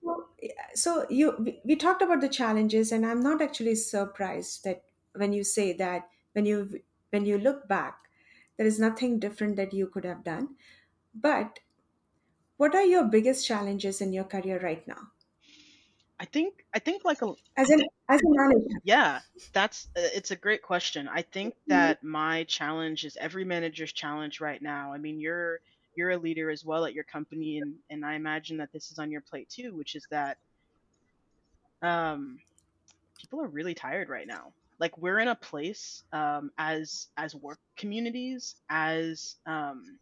so, 0.04 0.30
so 0.76 1.06
you 1.10 1.36
we, 1.40 1.62
we 1.66 1.76
talked 1.76 2.02
about 2.02 2.22
the 2.22 2.30
challenges, 2.30 2.92
and 2.92 3.06
I'm 3.06 3.22
not 3.22 3.42
actually 3.42 3.76
surprised 3.76 4.64
that 4.64 4.84
when 5.14 5.34
you 5.34 5.44
say 5.44 5.74
that 5.74 6.10
when 6.34 6.46
you 6.46 6.82
when 7.10 7.26
you 7.26 7.38
look 7.38 7.68
back, 7.68 8.10
there 8.58 8.68
is 8.68 8.80
nothing 8.80 9.20
different 9.20 9.56
that 9.58 9.74
you 9.74 9.88
could 9.88 10.06
have 10.06 10.24
done. 10.24 10.56
But 11.14 11.60
what 12.62 12.76
are 12.76 12.86
your 12.86 13.06
biggest 13.06 13.48
challenges 13.48 14.02
in 14.02 14.14
your 14.14 14.24
career 14.24 14.60
right 14.62 14.88
now, 14.88 15.02
I 16.20 16.26
think 16.26 16.64
I 16.76 16.78
think 16.78 17.04
like 17.04 17.24
a 17.24 17.34
as 17.58 17.72
an 17.72 17.82
as 18.08 18.22
a 18.22 18.30
manager? 18.30 18.78
yeah, 18.84 19.22
that's 19.52 19.88
uh, 19.98 20.14
it's 20.14 20.30
a 20.30 20.36
great 20.36 20.62
question. 20.62 21.10
I 21.10 21.24
think 21.24 21.56
that 21.66 22.04
my 22.04 22.44
challenge 22.44 23.04
is 23.04 23.18
every 23.20 23.46
manager's 23.46 23.92
challenge 23.92 24.40
right 24.40 24.62
now. 24.62 24.94
I 24.94 25.00
mean, 25.00 25.20
you're 25.20 25.60
you're 25.96 26.12
a 26.12 26.18
leader 26.18 26.52
as 26.52 26.64
well 26.64 26.86
at 26.86 26.94
your 26.94 27.04
company, 27.04 27.58
and 27.58 27.74
and 27.90 28.06
I 28.06 28.14
imagine 28.14 28.58
that 28.58 28.72
this 28.72 28.92
is 28.92 29.00
on 29.00 29.10
your 29.10 29.22
plate 29.22 29.50
too, 29.50 29.76
which 29.76 29.96
is 29.96 30.06
that 30.12 30.38
um, 31.82 32.38
people 33.20 33.42
are 33.42 33.48
really 33.48 33.74
tired 33.74 34.08
right 34.08 34.28
now. 34.28 34.54
Like 34.78 34.96
we're 35.00 35.18
in 35.18 35.30
a 35.30 35.42
place 35.50 36.04
um, 36.14 36.52
as 36.60 37.08
as 37.18 37.34
work 37.34 37.60
communities, 37.76 38.54
as 38.70 39.38
um, 39.48 39.98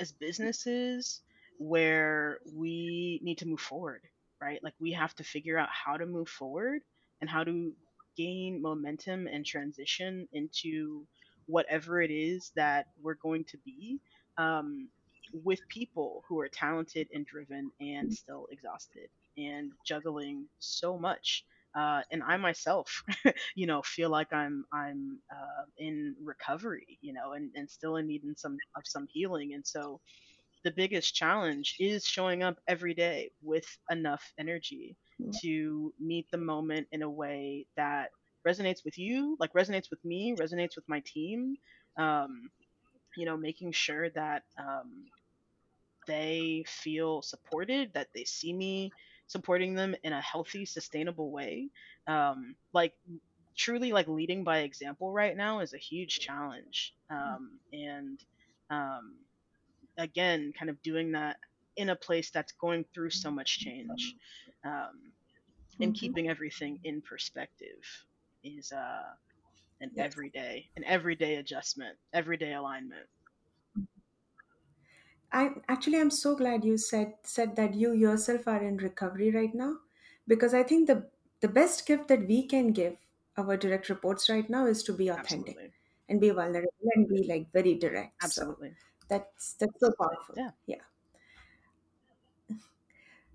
as 0.00 0.10
businesses, 0.10 1.20
where 1.58 2.38
we 2.52 3.20
need 3.22 3.38
to 3.38 3.46
move 3.48 3.60
forward, 3.60 4.02
right? 4.40 4.62
Like 4.62 4.74
we 4.80 4.92
have 4.92 5.14
to 5.16 5.24
figure 5.24 5.58
out 5.58 5.68
how 5.70 5.96
to 5.96 6.06
move 6.06 6.28
forward 6.28 6.82
and 7.20 7.30
how 7.30 7.44
to 7.44 7.72
gain 8.16 8.62
momentum 8.62 9.26
and 9.26 9.44
transition 9.44 10.28
into 10.32 11.06
whatever 11.46 12.00
it 12.00 12.10
is 12.10 12.52
that 12.56 12.86
we're 13.02 13.14
going 13.14 13.44
to 13.44 13.58
be 13.64 14.00
um, 14.38 14.88
with 15.32 15.60
people 15.68 16.24
who 16.28 16.38
are 16.40 16.48
talented 16.48 17.08
and 17.12 17.26
driven 17.26 17.70
and 17.80 18.12
still 18.12 18.46
exhausted 18.50 19.08
and 19.36 19.72
juggling 19.84 20.46
so 20.58 20.98
much. 20.98 21.44
Uh, 21.76 22.02
and 22.12 22.22
I 22.22 22.36
myself, 22.36 23.02
you 23.56 23.66
know, 23.66 23.82
feel 23.82 24.08
like 24.08 24.32
I'm 24.32 24.64
I'm 24.72 25.18
uh, 25.32 25.64
in 25.76 26.14
recovery, 26.22 26.98
you 27.00 27.12
know, 27.12 27.32
and, 27.32 27.50
and 27.56 27.68
still 27.68 27.96
in 27.96 28.06
needing 28.06 28.34
some 28.36 28.56
of 28.76 28.82
some 28.86 29.08
healing. 29.12 29.54
And 29.54 29.66
so 29.66 30.00
the 30.64 30.72
biggest 30.72 31.14
challenge 31.14 31.76
is 31.80 32.06
showing 32.06 32.42
up 32.42 32.58
every 32.68 32.94
day 32.94 33.30
with 33.42 33.66
enough 33.90 34.32
energy 34.38 34.96
to 35.42 35.92
meet 36.00 36.30
the 36.30 36.38
moment 36.38 36.88
in 36.92 37.02
a 37.02 37.10
way 37.10 37.66
that 37.76 38.10
resonates 38.46 38.84
with 38.84 38.98
you, 38.98 39.36
like 39.40 39.52
resonates 39.54 39.90
with 39.90 40.04
me, 40.04 40.34
resonates 40.38 40.76
with 40.76 40.88
my 40.88 41.00
team. 41.06 41.56
Um, 41.98 42.50
you 43.16 43.26
know, 43.26 43.36
making 43.36 43.72
sure 43.72 44.10
that 44.10 44.44
um, 44.58 45.06
they 46.06 46.64
feel 46.66 47.22
supported, 47.22 47.92
that 47.94 48.08
they 48.14 48.24
see 48.24 48.52
me 48.52 48.92
supporting 49.26 49.74
them 49.74 49.94
in 50.02 50.12
a 50.12 50.20
healthy, 50.20 50.64
sustainable 50.66 51.30
way. 51.30 51.70
Um, 52.06 52.56
like 52.72 52.94
truly 53.56 53.92
like 53.92 54.08
leading 54.08 54.44
by 54.44 54.58
example 54.60 55.12
right 55.12 55.36
now 55.36 55.60
is 55.60 55.74
a 55.74 55.78
huge 55.78 56.20
challenge. 56.20 56.94
Um, 57.10 57.60
and 57.72 58.20
um, 58.70 59.14
again, 59.96 60.52
kind 60.58 60.70
of 60.70 60.82
doing 60.82 61.12
that 61.12 61.38
in 61.76 61.88
a 61.90 61.96
place 61.96 62.30
that's 62.30 62.52
going 62.52 62.84
through 62.94 63.10
so 63.10 63.30
much 63.30 63.58
change 63.60 64.16
um, 64.64 65.12
and 65.82 65.94
Mhm. 65.94 65.94
keeping 65.94 66.28
everything 66.28 66.80
in 66.84 67.02
perspective 67.02 68.06
is 68.44 68.72
uh, 68.72 69.14
an 69.80 69.92
Yes. 69.92 69.98
everyday, 69.98 70.70
an 70.76 70.84
everyday 70.84 71.36
adjustment, 71.36 71.98
everyday 72.14 72.54
alignment. 72.54 73.08
I 75.32 75.56
actually 75.68 76.00
I'm 76.00 76.10
so 76.10 76.34
glad 76.36 76.64
you 76.64 76.78
said 76.78 77.14
said 77.24 77.56
that 77.56 77.74
you 77.74 77.92
yourself 77.92 78.46
are 78.48 78.62
in 78.62 78.76
recovery 78.78 79.30
right 79.30 79.54
now 79.54 79.80
because 80.26 80.54
I 80.54 80.62
think 80.62 80.86
the 80.86 81.10
the 81.40 81.48
best 81.48 81.86
gift 81.86 82.08
that 82.08 82.26
we 82.26 82.46
can 82.46 82.72
give 82.72 82.96
our 83.36 83.56
direct 83.58 83.88
reports 83.90 84.28
right 84.30 84.48
now 84.48 84.64
is 84.66 84.82
to 84.84 84.92
be 84.94 85.08
authentic 85.08 85.58
Absolutely. 85.58 85.72
and 86.08 86.20
be 86.22 86.30
vulnerable 86.30 86.90
and 86.94 87.06
be 87.08 87.24
like 87.28 87.52
very 87.52 87.74
direct. 87.74 88.22
So 88.22 88.60
Absolutely. 88.60 88.76
That's 89.08 89.54
that's 89.54 89.78
so 89.80 89.92
powerful. 89.98 90.34
Yeah. 90.36 90.50
Yeah. 90.66 90.82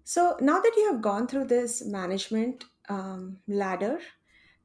So 0.03 0.37
now 0.41 0.59
that 0.59 0.73
you 0.75 0.91
have 0.91 1.01
gone 1.01 1.27
through 1.27 1.45
this 1.45 1.85
management 1.85 2.65
um, 2.89 3.41
ladder, 3.47 3.99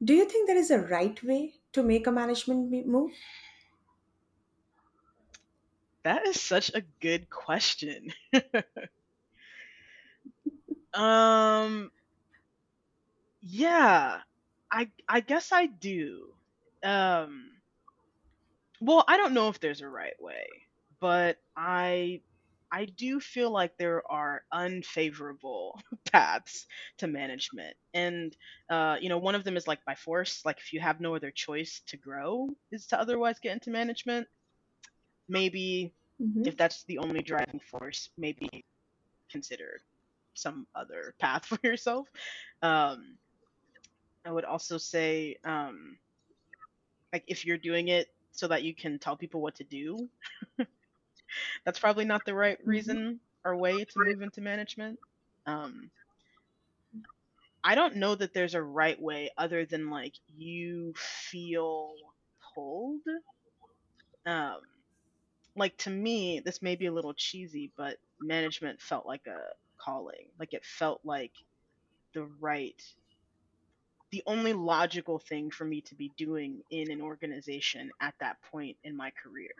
do 0.03 0.13
you 0.13 0.25
think 0.27 0.47
there 0.47 0.57
is 0.57 0.71
a 0.71 0.79
right 0.79 1.21
way 1.23 1.55
to 1.73 1.83
make 1.83 2.07
a 2.07 2.11
management 2.11 2.69
me- 2.69 2.83
move? 2.83 3.11
That 6.03 6.25
is 6.25 6.39
such 6.39 6.73
a 6.73 6.79
good 6.81 7.29
question. 7.29 8.13
um, 10.93 11.91
yeah, 13.41 14.21
I 14.71 14.91
I 15.07 15.19
guess 15.21 15.51
I 15.51 15.67
do. 15.67 16.35
Um, 16.83 17.61
well, 18.81 19.03
I 19.07 19.17
don't 19.17 19.33
know 19.33 19.49
if 19.49 19.59
there's 19.59 19.81
a 19.81 19.89
right 19.89 20.19
way, 20.21 20.47
but 21.05 21.37
I 21.55 22.21
I 22.71 22.85
do 22.85 23.19
feel 23.19 23.51
like 23.51 23.77
there 23.77 24.01
are 24.11 24.43
unfavorable 24.51 25.79
paths 26.11 26.65
to 26.97 27.07
management. 27.07 27.75
And 27.93 28.35
uh, 28.69 28.97
you 28.99 29.09
know, 29.09 29.19
one 29.19 29.35
of 29.35 29.43
them 29.43 29.57
is 29.57 29.67
like 29.67 29.85
by 29.85 29.95
force, 29.95 30.43
like 30.45 30.57
if 30.59 30.73
you 30.73 30.79
have 30.81 30.99
no 31.01 31.15
other 31.15 31.31
choice 31.31 31.81
to 31.87 31.97
grow 31.97 32.49
is 32.71 32.87
to 32.87 32.99
otherwise 32.99 33.39
get 33.39 33.53
into 33.53 33.69
management. 33.71 34.27
Maybe 35.29 35.93
hmm 36.19 36.45
if 36.45 36.57
that's 36.57 36.83
the 36.85 36.99
only 36.99 37.21
driving 37.21 37.59
force, 37.59 38.09
maybe 38.17 38.65
consider 39.31 39.81
some 40.35 40.67
other 40.75 41.15
path 41.19 41.45
for 41.45 41.59
yourself. 41.63 42.07
Um, 42.61 43.17
I 44.25 44.31
would 44.31 44.45
also 44.45 44.77
say, 44.77 45.37
um, 45.45 45.99
like 47.13 47.23
if 47.27 47.45
you're 47.45 47.57
doing 47.57 47.89
it 47.89 48.07
so 48.31 48.47
that 48.47 48.63
you 48.63 48.75
can 48.75 48.99
tell 48.99 49.15
people 49.17 49.41
what 49.41 49.55
to 49.55 49.63
do, 49.63 50.09
that's 51.65 51.79
probably 51.79 52.05
not 52.05 52.25
the 52.25 52.33
right 52.35 52.59
hmm 52.65 52.65
reason 52.65 53.19
or 53.43 53.55
way 53.55 53.85
to 53.85 53.99
move 53.99 54.21
into 54.21 54.41
management. 54.41 54.99
Um, 55.45 55.91
I 57.63 57.75
don't 57.75 57.97
know 57.97 58.15
that 58.15 58.33
there's 58.33 58.53
a 58.55 58.61
right 58.63 58.99
way 59.01 59.31
other 59.37 59.65
than 59.65 59.89
like 59.89 60.15
you 60.27 60.93
feel 60.95 61.95
pulled. 62.53 63.01
Um, 64.25 64.61
like 65.55 65.77
to 65.79 65.89
me, 65.89 66.39
this 66.39 66.61
may 66.61 66.75
be 66.75 66.85
a 66.87 66.93
little 66.93 67.13
cheesy, 67.13 67.71
but 67.77 67.97
management 68.19 68.81
felt 68.81 69.05
like 69.05 69.25
a 69.27 69.39
calling. 69.77 70.29
Like 70.39 70.53
it 70.53 70.65
felt 70.65 71.01
like 71.03 71.33
the 72.13 72.23
right, 72.25 72.81
the 74.11 74.23
only 74.25 74.53
logical 74.53 75.19
thing 75.19 75.51
for 75.51 75.65
me 75.65 75.81
to 75.81 75.95
be 75.95 76.09
doing 76.17 76.63
in 76.69 76.91
an 76.91 77.01
organization 77.01 77.91
at 77.99 78.15
that 78.19 78.41
point 78.51 78.77
in 78.83 78.95
my 78.95 79.11
career. 79.11 79.53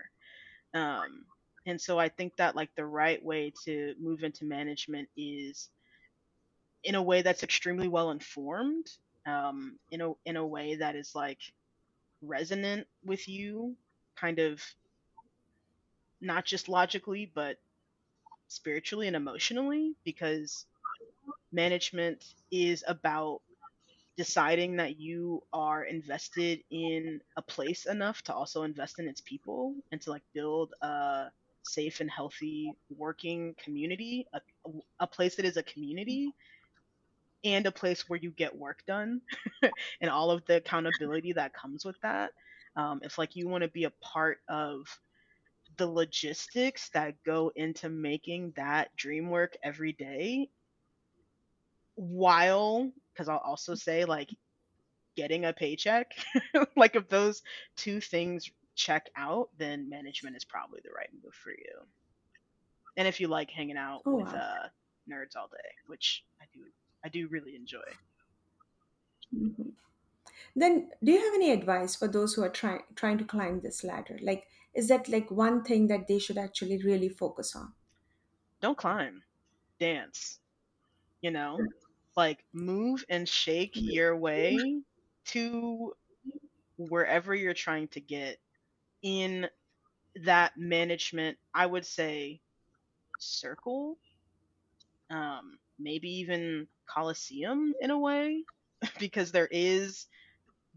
Um, 0.74 1.25
and 1.65 1.79
so 1.81 2.00
I 2.00 2.10
think 2.10 2.36
that 2.38 2.55
like 2.55 2.69
the 2.75 2.86
right 2.86 3.24
way 3.24 3.53
to 3.65 3.95
move 4.00 4.24
into 4.24 4.45
management 4.45 5.10
is 5.17 5.69
in 6.84 6.95
a 6.95 7.01
way 7.03 7.22
that's 7.22 7.43
extremely 7.43 7.88
well 7.88 8.12
informed, 8.12 8.88
um, 9.25 9.79
in 9.91 10.01
a 10.01 10.13
in 10.25 10.38
a 10.38 10.45
way 10.45 10.75
that 10.75 10.95
is 10.95 11.15
like 11.15 11.39
resonant 12.22 12.88
with 13.03 13.27
you, 13.27 13.75
kind 14.15 14.39
of 14.39 14.62
not 16.22 16.45
just 16.45 16.69
logically 16.69 17.31
but 17.34 17.57
spiritually 18.48 19.07
and 19.07 19.15
emotionally, 19.15 19.95
because 20.03 20.65
management 21.51 22.24
is 22.51 22.84
about 22.88 23.41
deciding 24.17 24.77
that 24.77 25.00
you 25.00 25.43
are 25.53 25.84
invested 25.84 26.60
in 26.72 27.19
a 27.38 27.41
place 27.41 27.86
enough 27.86 28.22
to 28.24 28.34
also 28.34 28.63
invest 28.63 29.00
in 29.00 29.07
its 29.07 29.22
people 29.22 29.75
and 29.91 30.01
to 30.01 30.10
like 30.12 30.24
build 30.34 30.74
a 30.81 31.25
safe 31.65 32.00
and 32.00 32.10
healthy 32.10 32.74
working 32.89 33.55
community, 33.63 34.27
a, 34.34 34.39
a 35.00 35.07
place 35.07 35.36
that 35.36 35.45
is 35.45 35.57
a 35.57 35.63
community 35.63 36.34
and 37.43 37.65
a 37.65 37.72
place 37.72 38.10
where 38.10 38.19
you 38.19 38.31
get 38.31 38.57
work 38.57 38.79
done 38.88 39.22
and 40.01 40.10
all 40.10 40.31
of 40.31 40.43
the 40.45 40.57
accountability 40.57 41.34
that 41.34 41.53
comes 41.53 41.86
with 41.86 42.00
that. 42.01 42.31
Um, 42.75 43.00
if 43.03 43.17
like 43.17 43.36
you 43.36 43.48
want 43.48 43.63
to 43.63 43.69
be 43.69 43.86
a 43.86 43.93
part 44.01 44.39
of 44.50 44.86
the 45.77 45.88
logistics 45.88 46.89
that 46.89 47.15
go 47.25 47.51
into 47.55 47.89
making 47.89 48.53
that 48.55 48.95
dream 48.95 49.29
work 49.29 49.55
every 49.63 49.93
day 49.93 50.50
while 51.95 52.91
because 53.13 53.29
I'll 53.29 53.38
also 53.38 53.75
say 53.75 54.05
like 54.05 54.29
getting 55.15 55.45
a 55.45 55.53
paycheck, 55.53 56.12
like 56.75 56.95
if 56.95 57.07
those 57.07 57.41
two 57.77 58.01
things 58.01 58.50
check 58.75 59.10
out, 59.15 59.50
then 59.58 59.89
management 59.89 60.36
is 60.38 60.46
probably 60.46 60.82
the 60.84 60.91
right 60.91 61.10
move 61.24 61.36
for 61.36 61.51
you. 61.51 61.88
And 62.98 63.08
if 63.08 63.20
you 63.22 63.27
like 63.29 63.51
hanging 63.51 63.77
out 63.77 64.05
Oh, 64.05 64.15
with 64.15 64.34
wow. 64.34 64.34
uh, 64.34 64.70
nerds 65.10 65.36
all 65.38 65.48
day, 65.48 65.75
which 65.88 66.25
I 66.41 66.46
do, 66.53 66.72
I 67.03 67.10
do 67.10 67.27
really 67.29 67.55
enjoy. 67.55 68.00
Mhm. 69.32 69.75
Then, 70.55 70.91
do 71.03 71.12
you 71.12 71.20
have 71.20 71.36
any 71.36 71.51
advice 71.51 71.96
for 71.96 72.08
those 72.08 72.36
who 72.36 72.44
are 72.44 72.50
trying 72.50 72.84
trying 72.96 73.17
to 73.20 73.25
climb 73.25 73.62
this 73.62 73.84
ladder? 73.84 74.20
Like, 74.22 74.48
is 74.74 74.88
that 74.89 75.10
like 75.10 75.32
one 75.32 75.63
thing 75.63 75.88
that 75.88 76.08
they 76.08 76.20
should 76.20 76.38
actually 76.38 76.77
really 76.84 77.10
focus 77.10 77.55
on? 77.55 77.75
Don't 78.60 78.77
climb, 78.77 79.24
dance. 79.79 80.39
You 81.22 81.32
know, 81.32 81.67
like 82.15 82.46
move 82.53 83.05
and 83.10 83.29
shake 83.29 83.84
your 83.88 84.17
way 84.17 84.84
to 85.25 85.96
wherever 86.77 87.36
you're 87.36 87.53
trying 87.55 87.89
to 87.89 88.01
get 88.01 88.39
in 89.05 89.47
that 90.25 90.53
management. 90.57 91.38
I 91.53 91.67
would 91.67 91.85
say 91.85 92.41
circle, 93.19 93.97
um, 95.09 95.57
maybe 95.79 96.09
even 96.19 96.67
coliseum 96.88 97.74
in 97.81 97.91
a 97.91 98.00
way, 98.00 98.43
because 99.00 99.31
there 99.31 99.50
is 99.51 100.07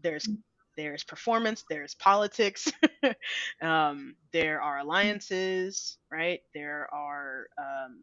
there's 0.01 0.29
there's 0.77 1.03
performance, 1.03 1.65
there's 1.69 1.95
politics, 1.95 2.71
um, 3.61 4.15
there 4.31 4.61
are 4.61 4.79
alliances, 4.79 5.97
right? 6.11 6.41
There 6.55 6.87
are 6.93 7.47
um, 7.59 7.99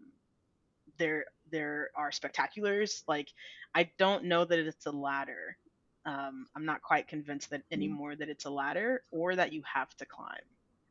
there 0.99 1.27
there 1.53 1.91
are 1.97 2.11
spectaculars. 2.11 3.03
Like 3.09 3.31
I 3.75 3.91
don't 3.99 4.25
know 4.25 4.45
that 4.45 4.59
it's 4.59 4.87
a 4.87 4.93
ladder. 4.93 5.59
Um, 6.07 6.47
I'm 6.55 6.65
not 6.65 6.83
quite 6.83 7.09
convinced 7.09 7.51
that 7.51 7.63
anymore 7.73 8.15
that 8.17 8.29
it's 8.29 8.45
a 8.45 8.51
ladder 8.51 9.03
or 9.11 9.35
that 9.35 9.53
you 9.53 9.63
have 9.75 9.95
to 9.97 10.07
climb. 10.07 10.47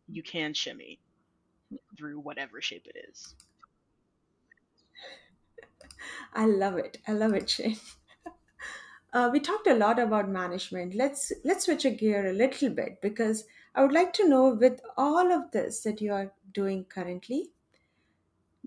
You 0.08 0.22
can 0.22 0.54
shimmy 0.54 1.00
through 1.98 2.20
whatever 2.20 2.62
shape 2.62 2.86
it 2.94 3.08
is. 3.10 3.34
I 6.34 6.46
love 6.46 6.78
it. 6.78 6.98
I 7.08 7.14
love 7.14 7.34
it, 7.34 7.50
Shane. 7.50 7.78
Uh, 9.14 9.30
we 9.32 9.40
talked 9.40 9.66
a 9.66 9.74
lot 9.74 9.98
about 9.98 10.28
management. 10.28 10.94
Let's 10.94 11.32
let's 11.46 11.64
switch 11.64 11.86
a 11.86 11.90
gear 11.90 12.28
a 12.28 12.34
little 12.34 12.70
bit 12.70 13.00
because 13.02 13.46
I 13.74 13.82
would 13.82 13.94
like 13.94 14.12
to 14.14 14.28
know 14.28 14.50
with 14.54 14.82
all 14.98 15.32
of 15.32 15.52
this 15.52 15.80
that 15.84 16.02
you 16.02 16.12
are 16.12 16.34
doing 16.54 16.84
currently, 16.84 17.52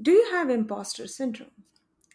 do 0.00 0.10
you 0.10 0.30
have 0.30 0.48
imposter 0.48 1.06
syndrome? 1.06 1.64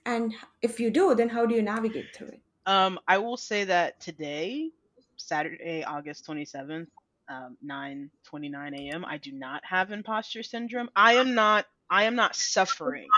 And 0.06 0.34
if 0.64 0.80
you 0.80 0.90
do, 0.90 1.14
then 1.14 1.30
how 1.30 1.46
do 1.46 1.54
you 1.54 1.62
navigate 1.62 2.16
through 2.16 2.30
it? 2.30 2.43
Um, 2.66 3.00
I 3.08 3.18
will 3.20 3.38
say 3.38 3.66
that 3.66 4.00
today, 4.00 4.72
Saturday, 5.18 5.84
August 5.84 6.26
27th, 6.26 6.90
um, 7.30 7.58
9:29 7.62 8.74
a.m. 8.74 9.06
I 9.06 9.18
do 9.18 9.32
not 9.32 9.64
have 9.66 9.92
imposter 9.92 10.44
syndrome. 10.44 10.90
I 10.96 11.14
am 11.14 11.34
not. 11.36 11.66
I 11.90 12.04
am 12.06 12.16
not 12.16 12.36
suffering 12.36 13.14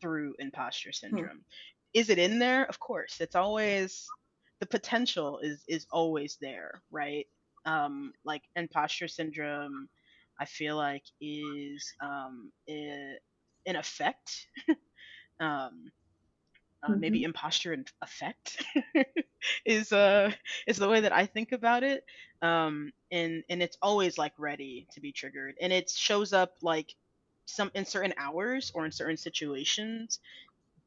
through 0.00 0.34
imposter 0.38 0.92
syndrome. 0.92 1.44
Is 1.94 2.10
it 2.10 2.18
in 2.18 2.38
there? 2.38 2.64
Of 2.66 2.80
course. 2.80 3.20
It's 3.20 3.36
always 3.36 4.12
the 4.60 4.66
potential 4.66 5.40
is 5.40 5.64
is 5.68 5.86
always 5.90 6.36
there, 6.40 6.82
right? 6.90 7.26
Um, 7.66 8.12
like 8.24 8.42
imposter 8.56 9.08
syndrome, 9.08 9.88
I 10.40 10.44
feel 10.46 10.76
like 10.76 11.04
is 11.20 11.94
um, 12.02 12.52
i- 12.68 13.18
in 13.66 13.76
effect. 13.76 14.48
um, 15.40 15.90
uh, 16.84 16.96
maybe 16.96 17.22
hmm 17.22 17.24
imposter 17.24 17.72
and 17.72 17.90
effect 18.02 18.62
is 19.66 19.92
uh 19.92 20.32
is 20.66 20.76
the 20.76 20.88
way 20.88 21.00
that 21.00 21.12
I 21.12 21.26
think 21.26 21.52
about 21.52 21.82
it. 21.82 22.04
Um, 22.42 22.92
and 23.10 23.44
and 23.48 23.62
it's 23.62 23.78
always 23.82 24.18
like 24.18 24.34
ready 24.38 24.88
to 24.92 25.00
be 25.00 25.12
triggered, 25.12 25.56
and 25.60 25.72
it 25.72 25.90
shows 25.90 26.32
up 26.32 26.54
like 26.62 26.94
some 27.46 27.70
in 27.74 27.84
certain 27.86 28.14
hours 28.16 28.70
or 28.74 28.84
in 28.86 28.92
certain 28.92 29.16
situations 29.16 30.20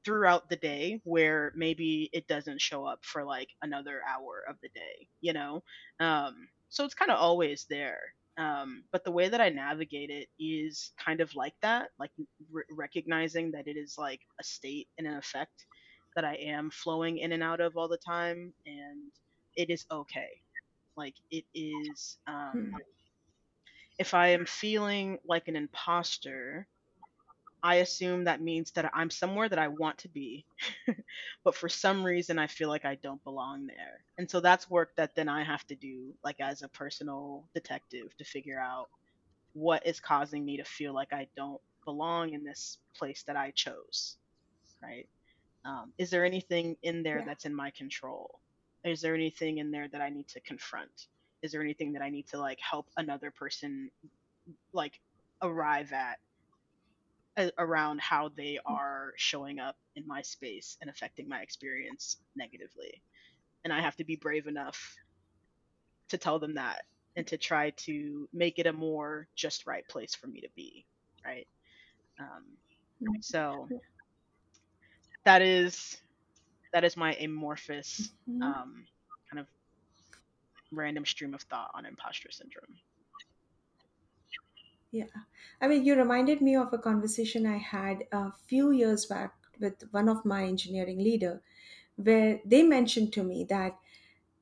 throughout 0.06 0.50
the 0.50 0.56
day 0.56 1.02
where 1.04 1.52
maybe 1.56 2.10
it 2.14 2.28
doesn't 2.28 2.62
show 2.62 2.86
up 2.86 3.04
for 3.04 3.24
like 3.24 3.50
another 3.62 4.02
hour 4.08 4.44
of 4.48 4.58
the 4.62 4.70
day, 4.70 5.10
you 5.22 5.34
know? 5.34 5.64
Um, 6.00 6.50
so 6.70 6.86
it's 6.86 6.94
kind 6.94 7.12
of 7.12 7.18
always 7.18 7.66
there. 7.70 8.00
Um, 8.38 8.84
but 8.92 9.04
the 9.04 9.12
way 9.12 9.30
that 9.30 9.42
I 9.42 9.50
navigate 9.50 10.10
it 10.12 10.30
is 10.40 10.94
kind 10.98 11.22
of 11.22 11.36
like 11.36 11.56
that, 11.62 11.90
like 12.00 12.12
r- 12.56 12.66
recognizing 12.72 13.52
that 13.52 13.68
it 13.68 13.78
is 13.78 13.96
like 13.98 14.22
a 14.40 14.44
state 14.44 14.88
and 14.98 15.08
an 15.08 15.16
effect 15.16 15.66
that 16.18 16.26
I 16.26 16.36
am 16.36 16.72
flowing 16.72 17.20
in 17.20 17.34
and 17.34 17.44
out 17.44 17.62
of 17.62 17.78
all 17.78 17.90
the 17.90 18.00
time, 18.00 18.54
and 18.68 19.12
it 19.58 19.72
is 19.72 19.86
okay. 19.92 20.30
Like 20.98 21.16
it 21.32 21.46
is, 21.56 22.20
um, 22.28 22.74
if 24.00 24.14
I 24.16 24.30
am 24.30 24.46
feeling 24.46 25.20
like 25.26 25.48
an 25.50 25.56
imposter, 25.56 26.68
I 27.64 27.76
assume 27.78 28.26
that 28.26 28.42
means 28.42 28.72
that 28.74 28.92
I'm 28.94 29.10
somewhere 29.12 29.50
that 29.50 29.60
I 29.60 29.70
want 29.70 30.00
to 30.00 30.10
be, 30.10 30.48
but 31.46 31.56
for 31.56 31.70
some 31.70 32.04
reason 32.06 32.40
I 32.40 32.48
feel 32.48 32.70
like 32.70 32.86
I 32.86 32.96
don't 32.96 33.24
belong 33.24 33.68
there. 33.68 34.06
And 34.18 34.30
so 34.30 34.40
that's 34.42 34.70
work 34.70 34.96
that 34.98 35.16
then 35.16 35.30
I 35.30 35.44
have 35.44 35.66
to 35.68 35.76
do, 35.76 36.14
like 36.24 36.38
as 36.42 36.64
a 36.64 36.70
personal 36.70 37.50
detective, 37.56 38.16
to 38.18 38.26
figure 38.26 38.60
out 38.60 38.88
what 39.54 39.86
is 39.88 40.00
causing 40.02 40.46
me 40.46 40.58
to 40.58 40.66
feel 40.66 40.94
like 40.94 41.14
I 41.14 41.30
don't 41.38 41.62
belong 41.86 42.34
in 42.34 42.44
this 42.44 42.80
place 42.98 43.24
that 43.28 43.38
I 43.38 43.52
chose, 43.52 44.18
right? 44.84 45.10
Um, 45.66 45.94
is 45.98 46.10
there 46.10 46.26
anything 46.26 46.78
in 46.84 47.04
there 47.04 47.20
Yeah. 47.20 47.26
that's 47.26 47.46
in 47.46 47.54
my 47.54 47.72
control? 47.72 48.40
Is 48.84 49.02
there 49.02 49.14
anything 49.14 49.58
in 49.58 49.72
there 49.72 49.88
that 49.90 50.02
I 50.02 50.10
need 50.10 50.28
to 50.30 50.40
confront? 50.42 51.08
Is 51.42 51.52
there 51.52 51.62
anything 51.62 51.94
that 51.94 52.02
I 52.02 52.10
need 52.10 52.28
to 52.30 52.40
like 52.40 52.60
help 52.60 52.88
another 52.98 53.32
person 53.32 53.92
like 54.74 55.00
arrive 55.42 55.92
at 55.92 56.20
a- 57.38 57.52
around 57.58 58.02
how 58.02 58.30
they 58.30 58.60
are 58.66 59.14
showing 59.16 59.60
up 59.60 59.78
in 59.96 60.06
my 60.08 60.22
space 60.22 60.78
and 60.82 60.90
affecting 60.90 61.28
my 61.28 61.42
experience 61.42 62.18
negatively. 62.36 63.02
And 63.64 63.72
I 63.72 63.82
have 63.82 63.96
to 63.98 64.04
be 64.04 64.16
brave 64.16 64.48
enough 64.48 64.98
to 66.10 66.18
tell 66.18 66.40
them 66.40 66.56
that 66.56 66.86
and 67.16 67.28
to 67.28 67.38
try 67.38 67.72
to 67.72 68.28
make 68.34 68.60
it 68.60 68.66
a 68.68 68.74
more 68.74 69.28
just 69.36 69.68
right 69.68 69.88
place 69.88 70.16
for 70.16 70.28
me 70.28 70.42
to 70.42 70.50
be, 70.56 70.86
right? 71.26 71.48
Um, 72.20 72.46
so 73.22 73.70
that 75.28 75.42
is 75.42 76.02
that 76.72 76.86
is 76.86 76.96
my 76.96 77.14
amorphous 77.16 78.12
Mhm. 78.28 78.42
um, 78.42 78.88
kind 79.30 79.42
of 79.42 79.48
random 80.72 81.06
stream 81.06 81.34
of 81.34 81.42
thought 81.42 81.70
on 81.74 81.86
imposter 81.86 82.32
syndrome. 82.32 82.80
Yeah. 84.92 85.06
I 85.62 85.68
mean, 85.68 85.84
you 85.86 85.96
reminded 85.96 86.42
me 86.42 86.56
of 86.56 86.72
a 86.74 86.78
conversation 86.78 87.46
I 87.46 87.58
had 87.58 88.06
a 88.12 88.32
few 88.32 88.72
years 88.72 89.06
back 89.06 89.34
with 89.60 89.84
one 89.92 90.08
of 90.08 90.24
my 90.26 90.44
engineering 90.46 91.00
leader 91.00 91.42
where 91.96 92.40
they 92.46 92.64
mentioned 92.64 93.12
to 93.14 93.24
me 93.24 93.44
that 93.46 93.78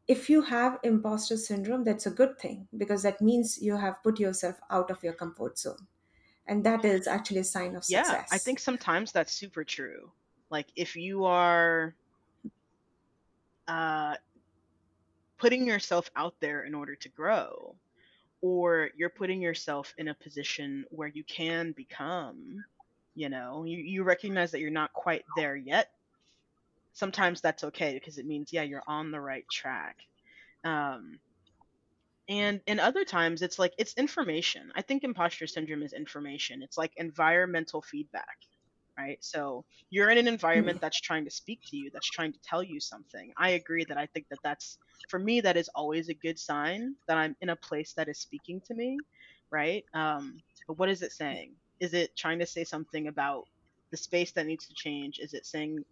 if 0.07 0.29
you 0.29 0.43
have 0.43 0.79
imposter 0.83 1.37
syndrome, 1.37 1.83
that's 1.83 2.05
a 2.05 2.11
good 2.11 2.39
thing 2.39 2.67
because 2.77 3.03
that 3.03 3.21
means 3.21 3.61
you 3.61 3.77
have 3.77 4.03
put 4.03 4.19
yourself 4.19 4.59
out 4.69 4.91
of 4.91 5.03
your 5.03 5.13
comfort 5.13 5.57
zone. 5.57 5.87
And 6.47 6.63
that 6.65 6.85
is 6.85 7.07
actually 7.07 7.39
a 7.39 7.45
sign 7.45 7.75
of 7.75 7.85
success. 7.85 8.29
Yeah, 8.31 8.35
I 8.35 8.39
think 8.39 8.59
sometimes 8.59 9.11
that's 9.11 9.33
super 9.33 9.63
true. 9.63 10.11
Like 10.49 10.67
if 10.75 10.95
you 10.95 11.25
are 11.25 11.93
uh, 13.67 14.15
putting 15.37 15.67
yourself 15.67 16.09
out 16.15 16.35
there 16.39 16.63
in 16.63 16.75
order 16.75 16.95
to 16.95 17.09
grow, 17.09 17.75
or 18.41 18.89
you're 18.95 19.09
putting 19.09 19.41
yourself 19.41 19.93
in 19.97 20.09
a 20.09 20.13
position 20.13 20.85
where 20.89 21.07
you 21.07 21.23
can 21.23 21.71
become, 21.71 22.63
you 23.15 23.29
know, 23.29 23.63
you, 23.65 23.77
you 23.77 24.03
recognize 24.03 24.51
that 24.51 24.59
you're 24.59 24.69
not 24.69 24.93
quite 24.93 25.25
there 25.35 25.55
yet. 25.55 25.89
Sometimes 26.93 27.41
that's 27.41 27.63
okay 27.63 27.93
because 27.95 28.17
it 28.17 28.25
means, 28.25 28.53
yeah, 28.53 28.61
you're 28.61 28.83
on 28.87 29.11
the 29.11 29.19
right 29.19 29.45
track. 29.51 29.97
Um, 30.63 31.19
and 32.27 32.61
in 32.65 32.79
other 32.79 33.03
times, 33.03 33.41
it's 33.41 33.59
like 33.59 33.73
it's 33.77 33.93
information. 33.95 34.71
I 34.75 34.81
think 34.81 35.03
imposter 35.03 35.45
syndrome 35.47 35.83
is 35.83 35.93
information. 35.93 36.63
It's 36.63 36.77
like 36.77 36.91
environmental 36.97 37.81
feedback, 37.81 38.37
right? 38.97 39.17
So 39.21 39.65
you're 39.89 40.09
in 40.09 40.17
an 40.17 40.27
environment 40.27 40.81
that's 40.81 40.99
trying 40.99 41.25
to 41.25 41.31
speak 41.31 41.59
to 41.69 41.77
you, 41.77 41.89
that's 41.91 42.09
trying 42.09 42.33
to 42.33 42.39
tell 42.43 42.63
you 42.63 42.79
something. 42.79 43.31
I 43.37 43.49
agree 43.49 43.85
that 43.85 43.97
I 43.97 44.05
think 44.07 44.27
that 44.29 44.39
that's, 44.43 44.77
for 45.09 45.19
me, 45.19 45.41
that 45.41 45.57
is 45.57 45.69
always 45.75 46.09
a 46.09 46.13
good 46.13 46.39
sign 46.39 46.95
that 47.07 47.17
I'm 47.17 47.35
in 47.41 47.49
a 47.49 47.55
place 47.55 47.93
that 47.93 48.07
is 48.07 48.19
speaking 48.19 48.61
to 48.67 48.73
me, 48.73 48.97
right? 49.51 49.83
Um, 49.93 50.41
but 50.67 50.77
what 50.77 50.89
is 50.89 51.01
it 51.01 51.11
saying? 51.11 51.51
Is 51.79 51.93
it 51.93 52.15
trying 52.15 52.39
to 52.39 52.45
say 52.45 52.63
something 52.63 53.07
about 53.07 53.43
the 53.91 53.97
space 53.97 54.31
that 54.31 54.45
needs 54.45 54.67
to 54.67 54.73
change? 54.73 55.19
Is 55.19 55.33
it 55.33 55.45
saying 55.45 55.83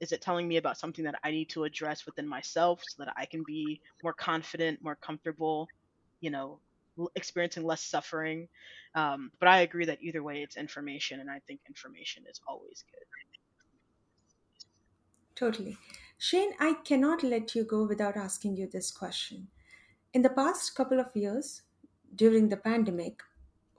is 0.00 0.12
it 0.12 0.20
telling 0.20 0.48
me 0.48 0.56
about 0.56 0.76
something 0.76 1.04
that 1.04 1.18
I 1.22 1.30
need 1.30 1.48
to 1.50 1.64
address 1.64 2.04
within 2.06 2.26
myself 2.26 2.82
so 2.86 3.04
that 3.04 3.14
I 3.16 3.24
can 3.24 3.44
be 3.44 3.80
more 4.02 4.12
confident, 4.12 4.82
more 4.82 4.96
comfortable, 4.96 5.68
you 6.20 6.30
know, 6.30 6.58
experiencing 7.14 7.64
less 7.64 7.82
suffering? 7.82 8.48
Um, 8.94 9.32
but 9.38 9.48
I 9.48 9.60
agree 9.60 9.86
that 9.86 10.02
either 10.02 10.22
way, 10.22 10.42
it's 10.42 10.56
information, 10.56 11.20
and 11.20 11.30
I 11.30 11.40
think 11.46 11.60
information 11.66 12.24
is 12.30 12.40
always 12.46 12.84
good. 12.90 13.06
Totally. 15.34 15.76
Shane, 16.18 16.52
I 16.60 16.74
cannot 16.84 17.22
let 17.22 17.54
you 17.54 17.64
go 17.64 17.84
without 17.84 18.16
asking 18.16 18.56
you 18.56 18.68
this 18.68 18.90
question. 18.90 19.48
In 20.12 20.22
the 20.22 20.30
past 20.30 20.74
couple 20.74 21.00
of 21.00 21.16
years, 21.16 21.62
during 22.14 22.48
the 22.48 22.56
pandemic, 22.56 23.22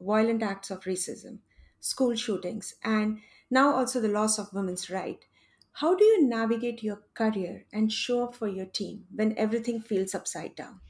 violent 0.02 0.43
acts 0.43 0.71
of 0.71 0.84
racism, 0.84 1.39
school 1.80 2.15
shootings, 2.15 2.76
and 2.84 3.19
now 3.49 3.73
also 3.73 4.02
the 4.02 4.08
loss 4.08 4.39
of 4.39 4.52
women's 4.54 4.89
rights, 4.89 5.26
how 5.78 5.95
do 5.95 6.04
you 6.04 6.28
navigate 6.28 6.84
your 6.84 7.04
career 7.13 7.65
and 7.71 7.91
show 7.91 8.23
up 8.26 8.36
for 8.36 8.47
your 8.47 8.65
team 8.65 9.06
when 9.13 9.38
everything 9.38 9.80
feels 9.82 10.13
upside 10.13 10.56
down? 10.56 10.82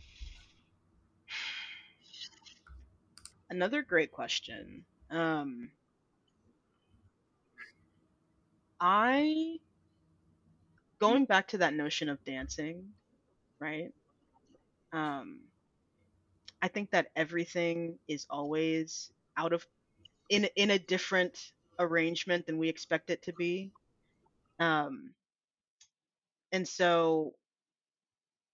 Another 3.54 3.84
great 3.84 4.12
question. 4.12 4.84
Um, 5.12 5.70
I 8.82 9.60
going 11.00 11.26
back 11.26 11.50
to 11.50 11.60
that 11.60 11.76
notion 11.76 12.10
of 12.10 12.18
dancing, 12.26 12.84
right? 13.60 13.94
Um, 14.92 15.42
I 16.64 16.68
think 16.68 16.90
that 16.90 17.12
everything 17.16 18.00
is 18.08 18.26
always 18.28 19.12
out 19.38 19.54
of 19.54 19.64
in 20.32 20.46
in 20.56 20.72
a 20.72 20.80
different 20.80 21.52
arrangement 21.78 22.48
than 22.48 22.58
we 22.58 22.70
expect 22.70 23.12
it 23.12 23.22
to 23.22 23.34
be. 23.34 23.70
Um, 24.60 25.12
and 26.52 26.68
so 26.68 27.36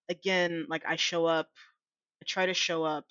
again, 0.09 0.65
like 0.67 0.83
I 0.85 0.97
show 0.97 1.25
up, 1.25 1.47
I 2.21 2.25
try 2.25 2.47
to 2.47 2.53
show 2.53 2.83
up 2.83 3.05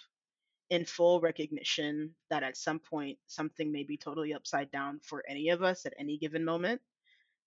in 0.71 0.85
full 0.85 1.21
recognition 1.21 2.15
that 2.31 2.43
at 2.43 2.57
some 2.57 2.79
point 2.81 3.19
something 3.27 3.73
may 3.73 3.85
be 3.85 3.97
totally 3.97 4.35
upside 4.35 4.71
down 4.71 5.01
for 5.03 5.25
any 5.29 5.51
of 5.51 5.63
us 5.63 5.87
at 5.87 5.95
any 5.99 6.19
given 6.19 6.45
moment 6.45 6.81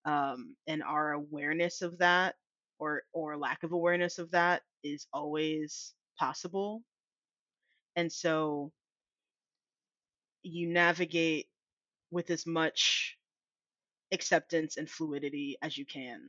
um, 0.05 0.55
and 0.67 0.83
our 0.83 1.13
awareness 1.13 1.81
of 1.81 1.97
that 1.99 2.35
or 2.79 3.03
or 3.13 3.37
lack 3.37 3.63
of 3.63 3.73
awareness 3.73 4.17
of 4.19 4.31
that 4.31 4.63
is 4.83 5.07
always 5.13 5.93
possible. 6.17 6.83
And 7.95 8.11
so 8.11 8.71
you 10.43 10.67
navigate 10.67 11.47
with 12.11 12.29
as 12.31 12.47
much 12.47 13.17
acceptance 14.13 14.77
and 14.77 14.89
fluidity 14.89 15.57
as 15.61 15.77
you 15.77 15.85
can. 15.85 16.21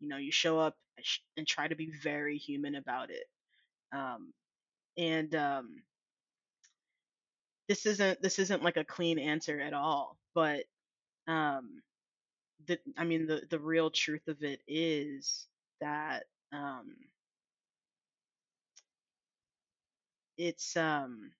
You 0.00 0.08
know 0.08 0.18
you 0.18 0.32
show 0.32 0.58
up 0.58 0.76
and 1.36 1.46
try 1.46 1.68
to 1.68 1.76
be 1.76 1.90
very 2.02 2.36
human 2.38 2.76
about 2.76 3.10
it 3.10 3.24
um, 3.92 4.32
and 4.98 5.34
um, 5.34 5.76
this 7.70 7.86
isn't 7.86 8.22
this 8.22 8.40
isn't 8.40 8.64
like 8.64 8.78
a 8.78 8.84
clean 8.84 9.20
answer 9.20 9.60
at 9.60 9.74
all 9.74 10.18
but 10.34 10.64
um 11.28 11.82
the 12.66 12.78
i 12.98 13.04
mean 13.04 13.26
the 13.26 13.42
the 13.50 13.58
real 13.60 13.90
truth 13.90 14.28
of 14.28 14.42
it 14.42 14.60
is 14.68 15.46
that 15.80 16.24
um 16.52 16.96
it's 20.38 20.76
um 20.76 21.32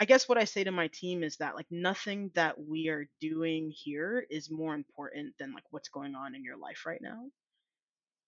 I 0.00 0.06
guess 0.06 0.28
what 0.28 0.38
I 0.38 0.44
say 0.44 0.64
to 0.64 0.72
my 0.72 0.88
team 0.88 1.24
is 1.24 1.36
that 1.38 1.56
like 1.56 1.66
nothing 1.70 2.30
that 2.34 2.60
we 2.60 2.88
are 2.88 3.08
doing 3.20 3.72
here 3.72 4.26
is 4.30 4.50
more 4.50 4.74
important 4.74 5.34
than 5.38 5.54
like 5.54 5.64
what's 5.70 5.88
going 5.88 6.14
on 6.16 6.34
in 6.34 6.44
your 6.44 6.56
life 6.58 6.84
right 6.86 7.00
now. 7.02 7.30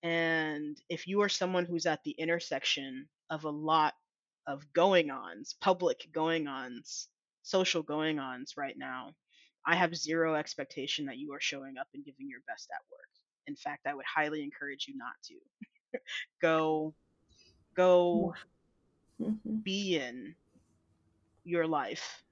And 0.03 0.81
if 0.89 1.07
you 1.09 1.23
are 1.23 1.29
someone 1.29 1.67
who's 1.67 1.87
at 1.87 2.03
the 2.05 2.13
intersection 2.13 3.09
of 3.31 3.45
a 3.45 3.51
lot 3.51 3.95
of 4.47 4.73
going 4.73 5.11
ons, 5.11 5.55
public 5.61 6.09
going 6.13 6.47
ons, 6.47 7.09
social 7.43 7.83
going 7.83 8.19
ons 8.19 8.57
right 8.57 8.77
now, 8.77 9.11
I 9.65 9.75
have 9.75 9.97
zero 9.97 10.35
expectation 10.35 11.07
that 11.07 11.19
you 11.19 11.33
are 11.33 11.41
showing 11.41 11.77
up 11.79 11.89
and 11.95 12.05
giving 12.05 12.29
your 12.29 12.41
best 12.47 12.69
at 12.73 12.83
work. 12.91 13.09
In 13.47 13.57
fact, 13.57 13.87
I 13.87 13.95
would 13.95 14.05
highly 14.05 14.43
encourage 14.43 14.87
you 14.89 14.97
not 14.97 15.15
to. 15.25 15.99
go 16.43 16.95
go 17.75 18.35
mm-hmm. 19.21 19.57
be 19.63 19.97
in 19.97 20.35
your 21.45 21.67
life. 21.67 22.23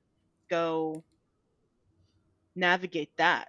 Go 0.49 1.03
navigate 2.55 3.11
that 3.17 3.49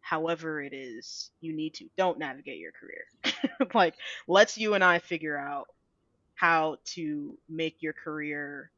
however 0.00 0.60
it 0.60 0.72
is 0.72 1.30
you 1.40 1.52
need 1.52 1.74
to. 1.74 1.88
Don't 1.96 2.18
navigate 2.18 2.58
your 2.58 2.72
career. 2.72 3.68
like, 3.74 3.94
let's 4.26 4.58
you 4.58 4.74
and 4.74 4.82
I 4.82 4.98
figure 4.98 5.38
out 5.38 5.68
how 6.40 6.76
to 6.86 7.36
make 7.50 7.76
your 7.82 7.92
career 7.92 8.70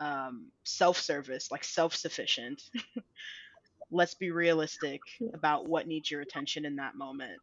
um, 0.00 0.46
self-service, 0.64 1.50
like 1.50 1.62
self-sufficient. 1.62 2.62
let's 3.90 4.14
be 4.14 4.30
realistic 4.30 5.02
about 5.34 5.68
what 5.68 5.86
needs 5.86 6.10
your 6.10 6.22
attention 6.22 6.64
in 6.64 6.76
that 6.76 6.94
moment. 6.94 7.38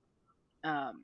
Um, 0.64 1.02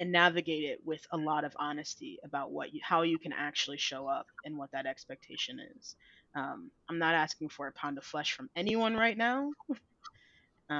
and 0.00 0.12
navigate 0.12 0.62
it 0.62 0.80
with 0.84 1.04
a 1.10 1.16
lot 1.16 1.44
of 1.44 1.56
honesty 1.58 2.20
about 2.24 2.52
what 2.52 2.72
you, 2.72 2.80
how 2.84 3.02
you 3.02 3.18
can 3.18 3.32
actually 3.32 3.78
show 3.78 4.06
up 4.06 4.26
and 4.44 4.56
what 4.56 4.70
that 4.70 4.86
expectation 4.86 5.58
is. 5.76 5.96
Um, 6.36 6.70
I'm 6.88 7.00
not 7.00 7.14
asking 7.14 7.48
for 7.48 7.66
a 7.66 7.72
pound 7.72 7.98
of 7.98 8.04
flesh 8.04 8.32
from 8.32 8.48
anyone 8.54 8.94
right 8.94 9.16
now. 9.16 9.50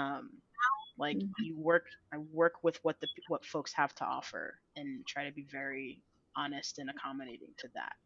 like 0.99 1.17
mm-hmm. 1.17 1.45
you 1.45 1.57
work, 1.57 1.87
I 2.13 2.19
work 2.33 2.63
with 2.63 2.79
what 2.83 3.01
the 3.01 3.09
what 3.29 3.45
folks 3.45 3.73
have 3.73 3.95
to 3.97 4.05
offer 4.05 4.59
and 4.77 5.07
try 5.07 5.25
to 5.25 5.33
be 5.33 5.47
very 5.51 6.01
honest 6.37 6.79
and 6.79 6.91
accommodating 6.91 7.51
to 7.59 7.69
that. 7.75 7.97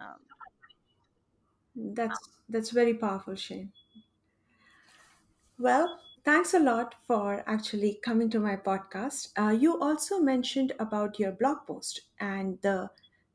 Um, 0.00 1.94
that's 1.94 2.18
that's 2.48 2.70
very 2.70 2.94
powerful, 2.94 3.34
Shane. 3.34 3.72
Well, 5.58 6.00
thanks 6.24 6.54
a 6.54 6.58
lot 6.58 6.94
for 7.06 7.44
actually 7.46 8.00
coming 8.02 8.30
to 8.30 8.40
my 8.40 8.56
podcast. 8.56 9.28
Uh, 9.36 9.50
you 9.50 9.80
also 9.80 10.20
mentioned 10.20 10.72
about 10.78 11.18
your 11.18 11.32
blog 11.32 11.58
post 11.66 12.00
and 12.18 12.58
the 12.62 12.90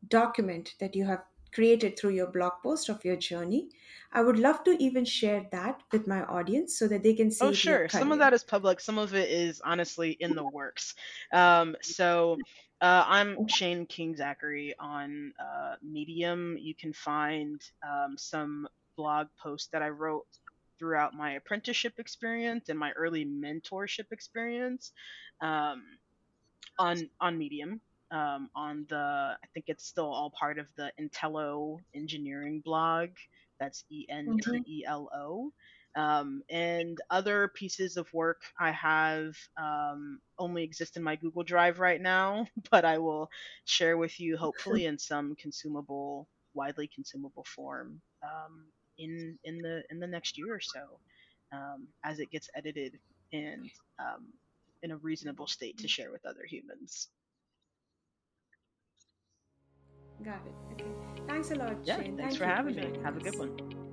document 0.07 0.75
that 0.79 0.95
you 0.95 1.05
have 1.05 1.23
created 1.55 1.97
through 1.97 2.11
your 2.11 2.27
blog 2.27 2.53
post 2.61 2.89
of 2.89 3.03
your 3.05 3.15
journey. 3.15 3.69
I 4.11 4.21
would 4.21 4.37
love 4.37 4.63
to 4.65 4.71
even 4.83 5.05
share 5.05 5.47
that 5.51 5.81
with 5.91 6.05
my 6.07 6.23
audience 6.23 6.77
so 6.77 6.87
that 6.89 7.01
they 7.01 7.13
can 7.13 7.31
see. 7.31 7.45
Oh, 7.45 7.53
sure. 7.53 7.87
Some 7.89 8.11
of 8.11 8.19
that 8.19 8.33
is 8.33 8.43
public. 8.43 8.79
Some 8.79 8.97
of 8.97 9.15
it 9.15 9.29
is 9.29 9.61
honestly 9.63 10.11
in 10.19 10.35
the 10.35 10.43
works. 10.43 10.95
Um, 11.33 11.75
so 11.81 12.37
uh, 12.81 13.03
I'm 13.07 13.47
Shane 13.47 13.85
King 13.85 14.15
Zackery 14.15 14.73
on 14.79 15.33
uh, 15.39 15.75
Medium. 15.81 16.57
You 16.59 16.75
can 16.75 16.93
find 16.93 17.61
um, 17.83 18.17
some 18.17 18.67
blog 18.97 19.27
posts 19.41 19.69
that 19.71 19.81
I 19.81 19.89
wrote 19.89 20.27
throughout 20.77 21.13
my 21.13 21.33
apprenticeship 21.33 21.93
experience 21.99 22.67
and 22.69 22.77
my 22.77 22.91
early 22.91 23.25
mentorship 23.25 24.11
experience 24.11 24.91
um, 25.41 25.83
on 26.77 27.09
on 27.21 27.37
Medium. 27.37 27.79
Um, 28.11 28.49
on 28.55 28.85
the, 28.89 28.95
I 29.43 29.47
think 29.53 29.65
it's 29.67 29.85
still 29.85 30.05
all 30.11 30.31
part 30.31 30.59
of 30.59 30.67
the 30.77 30.91
Entelo 30.99 31.77
engineering 31.95 32.61
blog. 32.63 33.09
That's 33.59 33.83
E 33.89 34.05
N 34.09 34.37
T 34.41 34.63
E 34.67 34.83
L 34.85 35.09
O. 35.15 35.51
Um, 35.95 36.43
and 36.49 36.97
other 37.09 37.49
pieces 37.55 37.97
of 37.97 38.11
work 38.13 38.41
I 38.59 38.71
have 38.71 39.35
um, 39.57 40.19
only 40.37 40.63
exist 40.63 40.97
in 40.97 41.03
my 41.03 41.15
Google 41.15 41.43
Drive 41.43 41.79
right 41.79 42.01
now, 42.01 42.47
but 42.71 42.83
I 42.85 42.97
will 42.99 43.29
share 43.65 43.97
with 43.97 44.19
you 44.19 44.37
hopefully 44.37 44.85
in 44.85 44.97
some 44.99 45.35
consumable, 45.35 46.27
widely 46.53 46.89
consumable 46.93 47.45
form 47.55 48.01
um, 48.23 48.65
in 48.97 49.37
in 49.43 49.61
the 49.61 49.83
in 49.89 49.99
the 49.99 50.07
next 50.07 50.37
year 50.37 50.53
or 50.53 50.61
so 50.61 50.99
um, 51.51 51.87
as 52.03 52.19
it 52.19 52.31
gets 52.31 52.49
edited 52.55 52.99
and 53.31 53.69
um, 53.99 54.33
in 54.83 54.91
a 54.91 54.97
reasonable 54.97 55.47
state 55.47 55.77
to 55.79 55.87
share 55.87 56.11
with 56.11 56.25
other 56.25 56.45
humans. 56.47 57.09
Got 60.23 60.41
it. 60.45 60.53
Okay. 60.73 60.91
Thanks 61.27 61.51
a 61.51 61.55
lot, 61.55 61.77
yeah, 61.83 61.97
Shane. 61.97 62.17
Thanks 62.17 62.37
Thank 62.37 62.37
for 62.37 62.45
having 62.45 62.75
me. 62.75 62.99
Have 63.03 63.17
a 63.17 63.19
good 63.19 63.37
one. 63.37 63.84